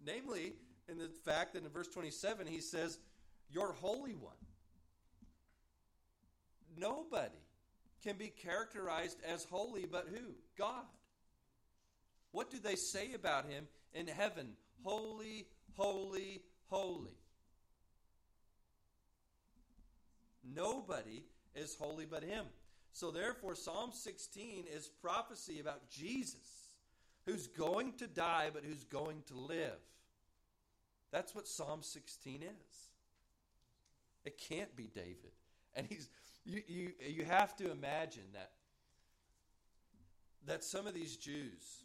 Namely, 0.04 0.54
in 0.88 0.98
the 0.98 1.08
fact 1.24 1.54
that 1.54 1.62
in 1.62 1.68
verse 1.68 1.88
27 1.88 2.46
he 2.46 2.60
says, 2.60 2.98
Your 3.50 3.72
Holy 3.72 4.14
One. 4.14 4.34
Nobody 6.76 7.38
can 8.02 8.16
be 8.16 8.28
characterized 8.28 9.18
as 9.26 9.44
holy 9.44 9.86
but 9.90 10.08
who? 10.08 10.34
God. 10.58 10.84
What 12.32 12.50
do 12.50 12.58
they 12.58 12.76
say 12.76 13.12
about 13.14 13.46
him 13.46 13.68
in 13.94 14.06
heaven? 14.08 14.54
Holy, 14.82 15.46
holy, 15.74 16.42
holy. 16.68 17.16
Nobody 20.54 21.22
is 21.54 21.76
holy 21.78 22.06
but 22.06 22.24
him. 22.24 22.46
So, 22.92 23.10
therefore, 23.10 23.54
Psalm 23.54 23.90
16 23.92 24.64
is 24.74 24.88
prophecy 25.00 25.60
about 25.60 25.88
Jesus, 25.90 26.61
who's 27.26 27.46
going 27.46 27.92
to 27.94 28.06
die 28.06 28.50
but 28.52 28.64
who's 28.64 28.84
going 28.84 29.22
to 29.26 29.34
live. 29.34 29.78
That's 31.10 31.34
what 31.34 31.46
Psalm 31.46 31.82
16 31.82 32.42
is. 32.42 32.88
It 34.24 34.38
can't 34.38 34.74
be 34.76 34.88
David. 34.94 35.32
And 35.74 35.86
he's 35.88 36.08
you, 36.44 36.62
you, 36.66 36.92
you 37.06 37.24
have 37.24 37.56
to 37.56 37.70
imagine 37.70 38.24
that 38.32 38.50
that 40.46 40.64
some 40.64 40.86
of 40.86 40.94
these 40.94 41.16
Jews 41.16 41.84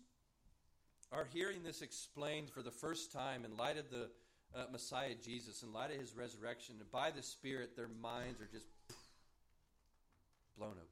are 1.11 1.27
hearing 1.31 1.63
this 1.63 1.81
explained 1.81 2.49
for 2.49 2.61
the 2.61 2.71
first 2.71 3.11
time 3.11 3.45
in 3.45 3.55
light 3.55 3.77
of 3.77 3.89
the 3.89 4.09
uh, 4.55 4.63
Messiah 4.71 5.13
Jesus, 5.23 5.63
in 5.63 5.71
light 5.71 5.91
of 5.91 5.99
his 5.99 6.15
resurrection, 6.15 6.75
and 6.79 6.91
by 6.91 7.11
the 7.11 7.21
Spirit, 7.21 7.75
their 7.75 7.89
minds 8.01 8.41
are 8.41 8.49
just 8.51 8.65
blown 10.57 10.71
open. 10.71 10.83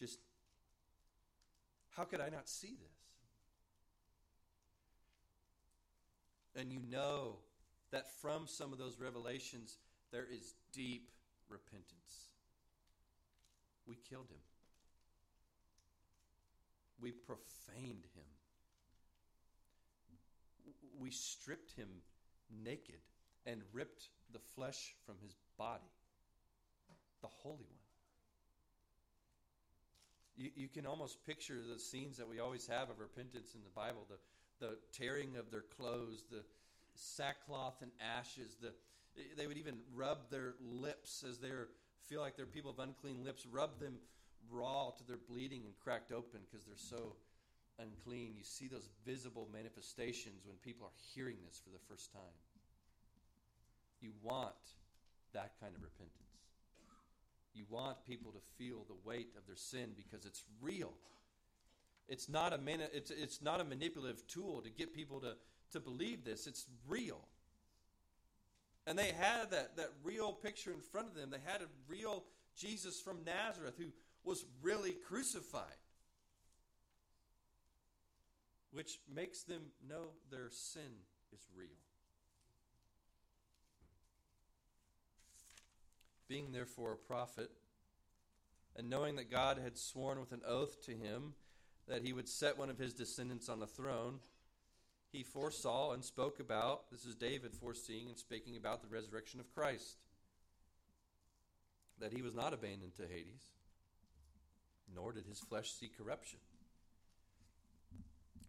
Just, 0.00 0.18
how 2.00 2.06
could 2.06 2.22
I 2.22 2.30
not 2.30 2.48
see 2.48 2.78
this? 2.80 2.96
And 6.56 6.72
you 6.72 6.80
know 6.90 7.36
that 7.92 8.10
from 8.22 8.46
some 8.46 8.72
of 8.72 8.78
those 8.78 8.98
revelations, 8.98 9.76
there 10.10 10.24
is 10.24 10.54
deep 10.72 11.10
repentance. 11.50 12.30
We 13.86 13.96
killed 14.08 14.30
him, 14.30 14.40
we 17.02 17.10
profaned 17.10 18.06
him, 18.14 18.24
we 20.98 21.10
stripped 21.10 21.72
him 21.72 21.88
naked 22.64 23.00
and 23.44 23.60
ripped 23.74 24.08
the 24.32 24.38
flesh 24.54 24.94
from 25.04 25.16
his 25.22 25.36
body, 25.58 25.92
the 27.20 27.28
Holy 27.28 27.56
One. 27.56 27.79
You, 30.40 30.50
you 30.56 30.68
can 30.68 30.86
almost 30.86 31.24
picture 31.26 31.58
the 31.60 31.78
scenes 31.78 32.16
that 32.16 32.26
we 32.26 32.40
always 32.40 32.66
have 32.66 32.88
of 32.88 32.98
repentance 32.98 33.54
in 33.54 33.60
the 33.62 33.70
Bible 33.76 34.06
the, 34.08 34.66
the 34.66 34.78
tearing 34.90 35.36
of 35.36 35.50
their 35.50 35.64
clothes, 35.76 36.24
the 36.30 36.42
sackcloth 36.94 37.82
and 37.82 37.90
ashes, 38.00 38.56
the, 38.60 38.72
they 39.36 39.46
would 39.46 39.58
even 39.58 39.76
rub 39.94 40.30
their 40.30 40.54
lips 40.62 41.24
as 41.28 41.38
they 41.38 41.50
feel 42.08 42.22
like 42.22 42.36
they're 42.36 42.46
people 42.46 42.70
of 42.70 42.78
unclean 42.78 43.22
lips, 43.22 43.44
rub 43.44 43.78
them 43.78 43.96
raw 44.50 44.90
to 44.96 45.06
their 45.06 45.18
bleeding 45.28 45.62
and 45.66 45.74
cracked 45.78 46.10
open 46.10 46.40
because 46.50 46.64
they're 46.64 46.74
so 46.74 47.16
unclean. 47.78 48.32
You 48.34 48.44
see 48.44 48.66
those 48.66 48.88
visible 49.04 49.46
manifestations 49.52 50.46
when 50.46 50.56
people 50.64 50.86
are 50.86 50.96
hearing 51.14 51.36
this 51.46 51.60
for 51.62 51.68
the 51.68 51.84
first 51.86 52.12
time. 52.12 52.38
You 54.00 54.12
want 54.22 54.54
that 55.34 55.52
kind 55.60 55.74
of 55.76 55.82
repentance. 55.82 56.29
You 57.60 57.66
want 57.68 58.06
people 58.06 58.32
to 58.32 58.38
feel 58.56 58.86
the 58.88 58.96
weight 59.04 59.28
of 59.36 59.46
their 59.46 59.54
sin 59.54 59.90
because 59.94 60.24
it's 60.24 60.44
real. 60.62 60.94
It's 62.08 62.26
not 62.26 62.54
a 62.54 62.58
mani- 62.58 62.88
it's, 62.90 63.10
it's 63.10 63.42
not 63.42 63.60
a 63.60 63.64
manipulative 63.64 64.26
tool 64.26 64.62
to 64.62 64.70
get 64.70 64.94
people 64.94 65.20
to, 65.20 65.36
to 65.72 65.80
believe 65.80 66.24
this. 66.24 66.46
It's 66.46 66.64
real. 66.88 67.20
And 68.86 68.98
they 68.98 69.12
had 69.12 69.50
that, 69.50 69.76
that 69.76 69.90
real 70.02 70.32
picture 70.32 70.72
in 70.72 70.80
front 70.80 71.08
of 71.08 71.14
them. 71.14 71.28
They 71.28 71.50
had 71.52 71.60
a 71.60 71.66
real 71.86 72.24
Jesus 72.56 72.98
from 72.98 73.18
Nazareth 73.26 73.74
who 73.76 73.92
was 74.24 74.46
really 74.62 74.92
crucified, 74.92 75.64
which 78.72 79.00
makes 79.14 79.42
them 79.42 79.60
know 79.86 80.12
their 80.30 80.48
sin 80.48 80.92
is 81.34 81.46
real. 81.54 81.68
Being 86.30 86.52
therefore 86.52 86.92
a 86.92 86.96
prophet, 86.96 87.50
and 88.76 88.88
knowing 88.88 89.16
that 89.16 89.32
God 89.32 89.58
had 89.58 89.76
sworn 89.76 90.20
with 90.20 90.30
an 90.30 90.42
oath 90.46 90.80
to 90.86 90.92
him 90.92 91.34
that 91.88 92.04
he 92.04 92.12
would 92.12 92.28
set 92.28 92.56
one 92.56 92.70
of 92.70 92.78
his 92.78 92.94
descendants 92.94 93.48
on 93.48 93.58
the 93.58 93.66
throne, 93.66 94.20
he 95.10 95.24
foresaw 95.24 95.90
and 95.90 96.04
spoke 96.04 96.38
about, 96.38 96.88
this 96.92 97.04
is 97.04 97.16
David 97.16 97.52
foreseeing 97.52 98.08
and 98.08 98.16
speaking 98.16 98.56
about 98.56 98.80
the 98.80 98.86
resurrection 98.86 99.40
of 99.40 99.52
Christ, 99.52 99.96
that 101.98 102.12
he 102.12 102.22
was 102.22 102.36
not 102.36 102.54
abandoned 102.54 102.94
to 102.94 103.08
Hades, 103.08 103.46
nor 104.94 105.12
did 105.12 105.26
his 105.26 105.40
flesh 105.40 105.72
see 105.72 105.88
corruption. 105.88 106.38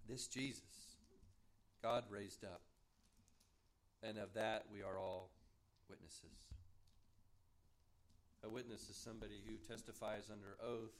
This 0.07 0.27
Jesus, 0.27 0.97
God 1.81 2.03
raised 2.11 2.43
up, 2.43 2.61
and 4.03 4.19
of 4.19 4.35
that 4.35 4.65
we 4.71 4.83
are 4.83 4.99
all 4.99 5.31
witnesses. 5.89 6.50
A 8.43 8.49
witness 8.49 8.89
is 8.89 8.95
somebody 8.95 9.41
who 9.45 9.55
testifies 9.67 10.29
under 10.31 10.57
oath 10.63 10.97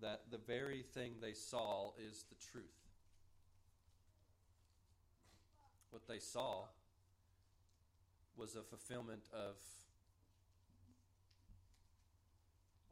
that 0.00 0.22
the 0.30 0.38
very 0.38 0.82
thing 0.82 1.14
they 1.20 1.32
saw 1.32 1.92
is 1.98 2.24
the 2.28 2.36
truth. 2.52 2.84
what 5.94 6.08
they 6.08 6.18
saw 6.18 6.64
was 8.36 8.56
a 8.56 8.62
fulfillment 8.62 9.28
of 9.32 9.54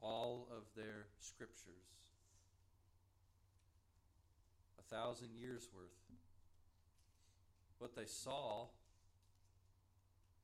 all 0.00 0.46
of 0.56 0.62
their 0.76 1.06
scriptures. 1.18 1.98
A 4.78 4.82
thousand 4.82 5.30
years 5.34 5.68
worth. 5.74 5.90
What 7.80 7.96
they 7.96 8.06
saw 8.06 8.66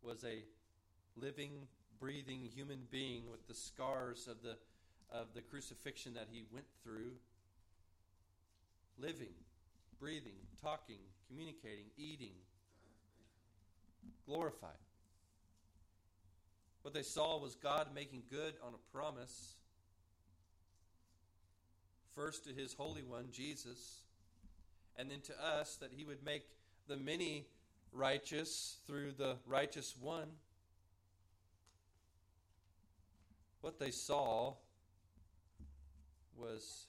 was 0.02 0.24
a 0.24 0.42
living, 1.14 1.68
breathing 2.00 2.48
human 2.54 2.80
being 2.90 3.30
with 3.30 3.46
the 3.48 3.54
scars 3.54 4.28
of 4.28 4.42
the, 4.42 4.56
of 5.10 5.28
the 5.34 5.40
crucifixion 5.40 6.14
that 6.14 6.28
he 6.30 6.44
went 6.52 6.66
through, 6.82 7.12
living, 8.98 9.34
breathing, 10.00 10.38
talking, 10.62 10.98
communicating, 11.28 11.86
eating, 11.96 12.34
glorified. 14.26 14.70
What 16.82 16.94
they 16.94 17.02
saw 17.02 17.38
was 17.38 17.54
God 17.54 17.88
making 17.94 18.22
good 18.30 18.54
on 18.64 18.72
a 18.74 18.96
promise, 18.96 19.54
first 22.14 22.44
to 22.46 22.52
his 22.52 22.72
Holy 22.74 23.02
One, 23.02 23.26
Jesus, 23.32 24.02
and 24.96 25.10
then 25.10 25.20
to 25.22 25.44
us 25.44 25.76
that 25.76 25.90
he 25.96 26.04
would 26.04 26.24
make 26.24 26.44
the 26.88 26.96
many 26.96 27.46
righteous 27.92 28.78
through 28.86 29.12
the 29.12 29.36
righteous 29.46 29.94
one. 30.00 30.28
What 33.68 33.78
they 33.78 33.90
saw 33.90 34.54
was 36.38 36.86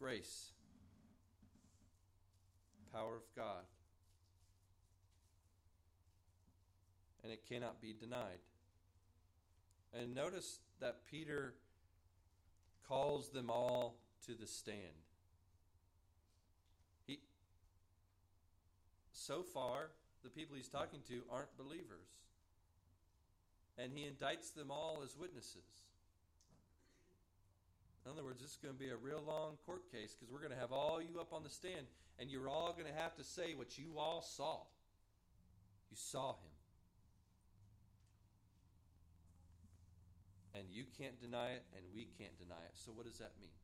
grace, 0.00 0.52
power 2.90 3.16
of 3.16 3.22
God. 3.36 3.64
And 7.22 7.30
it 7.30 7.46
cannot 7.46 7.82
be 7.82 7.92
denied. 7.92 8.40
And 9.92 10.14
notice 10.14 10.60
that 10.80 11.04
Peter 11.10 11.52
calls 12.88 13.28
them 13.28 13.50
all 13.50 13.96
to 14.24 14.32
the 14.32 14.46
stand. 14.46 14.78
He 17.06 17.18
so 19.12 19.42
far 19.42 19.90
the 20.22 20.30
people 20.30 20.56
he's 20.56 20.66
talking 20.66 21.00
to 21.08 21.24
aren't 21.30 21.54
believers. 21.58 22.08
And 23.78 23.92
he 23.92 24.06
indicts 24.06 24.54
them 24.54 24.70
all 24.70 25.02
as 25.04 25.16
witnesses. 25.16 25.84
In 28.04 28.12
other 28.12 28.22
words, 28.22 28.40
this 28.40 28.50
is 28.50 28.58
going 28.62 28.74
to 28.74 28.78
be 28.78 28.90
a 28.90 28.96
real 28.96 29.22
long 29.26 29.56
court 29.64 29.90
case 29.90 30.14
because 30.14 30.30
we're 30.30 30.44
going 30.44 30.52
to 30.52 30.60
have 30.60 30.72
all 30.72 31.00
you 31.00 31.20
up 31.20 31.32
on 31.32 31.42
the 31.42 31.48
stand, 31.48 31.86
and 32.18 32.30
you're 32.30 32.48
all 32.48 32.72
going 32.72 32.86
to 32.86 33.00
have 33.00 33.16
to 33.16 33.24
say 33.24 33.54
what 33.54 33.78
you 33.78 33.98
all 33.98 34.20
saw. 34.20 34.60
You 35.90 35.96
saw 35.96 36.32
him. 36.32 36.52
And 40.54 40.64
you 40.70 40.84
can't 40.98 41.18
deny 41.20 41.50
it, 41.56 41.64
and 41.74 41.82
we 41.94 42.06
can't 42.18 42.38
deny 42.38 42.60
it. 42.68 42.74
So, 42.74 42.92
what 42.92 43.06
does 43.06 43.18
that 43.18 43.32
mean? 43.40 43.56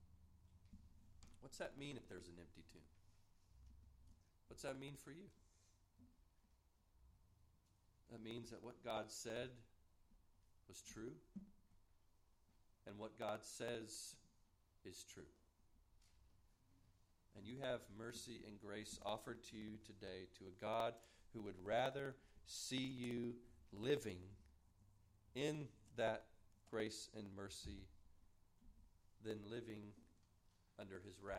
What's 1.41 1.59
that 1.59 1.79
mean 1.79 1.97
if 1.97 2.09
there's 2.09 2.27
an 2.27 2.35
empty 2.41 2.65
tomb? 2.73 2.83
What's 4.49 4.63
that 4.63 4.81
mean 4.81 4.95
for 5.05 5.11
you? 5.11 5.29
That 8.11 8.25
means 8.25 8.51
that 8.51 8.65
what 8.65 8.83
God 8.85 9.05
said 9.09 9.51
was 10.71 10.83
true, 10.83 11.11
and 12.87 12.97
what 12.97 13.19
God 13.19 13.41
says 13.43 14.15
is 14.85 15.05
true. 15.13 15.23
And 17.37 17.45
you 17.45 17.57
have 17.61 17.81
mercy 17.99 18.43
and 18.47 18.61
grace 18.61 19.01
offered 19.05 19.43
to 19.51 19.57
you 19.57 19.79
today 19.85 20.29
to 20.39 20.45
a 20.45 20.65
God 20.65 20.95
who 21.35 21.43
would 21.43 21.57
rather 21.65 22.15
see 22.47 22.77
you 22.77 23.35
living 23.73 24.19
in 25.35 25.67
that 25.97 26.23
grace 26.71 27.09
and 27.17 27.27
mercy 27.37 27.83
than 29.25 29.39
living 29.51 29.83
under 30.79 31.01
his 31.05 31.15
wrath. 31.21 31.37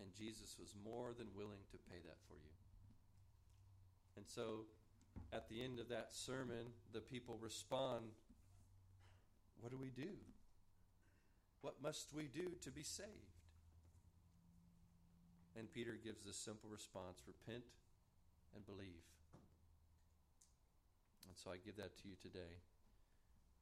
And 0.00 0.06
Jesus 0.18 0.56
was 0.58 0.74
more 0.82 1.10
than 1.18 1.26
willing 1.36 1.60
to 1.72 1.76
pay 1.90 1.98
that 2.06 2.16
for 2.26 2.36
you. 2.36 2.52
And 4.16 4.24
so 4.26 4.64
at 5.32 5.48
the 5.48 5.62
end 5.62 5.78
of 5.78 5.88
that 5.88 6.12
sermon, 6.12 6.72
the 6.92 7.00
people 7.00 7.38
respond 7.40 8.04
What 9.60 9.70
do 9.70 9.78
we 9.78 9.90
do? 9.90 10.10
What 11.62 11.80
must 11.80 12.12
we 12.12 12.24
do 12.24 12.50
to 12.62 12.70
be 12.70 12.82
saved? 12.82 13.08
And 15.56 15.70
Peter 15.70 15.96
gives 16.02 16.24
this 16.24 16.36
simple 16.36 16.68
response 16.68 17.22
repent 17.26 17.62
and 18.56 18.66
believe. 18.66 19.06
And 21.28 21.36
so 21.36 21.50
I 21.50 21.56
give 21.64 21.76
that 21.76 21.96
to 22.02 22.08
you 22.08 22.16
today. 22.20 22.58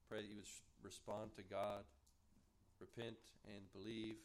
Pray 0.09 0.23
that 0.23 0.29
you 0.29 0.37
would 0.37 0.49
respond 0.83 1.37
to 1.37 1.43
God, 1.43 1.85
repent 2.81 3.21
and 3.47 3.61
believe, 3.73 4.17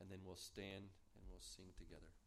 and 0.00 0.08
then 0.08 0.18
we'll 0.24 0.36
stand 0.36 0.86
and 1.18 1.24
we'll 1.28 1.42
sing 1.42 1.66
together. 1.76 2.21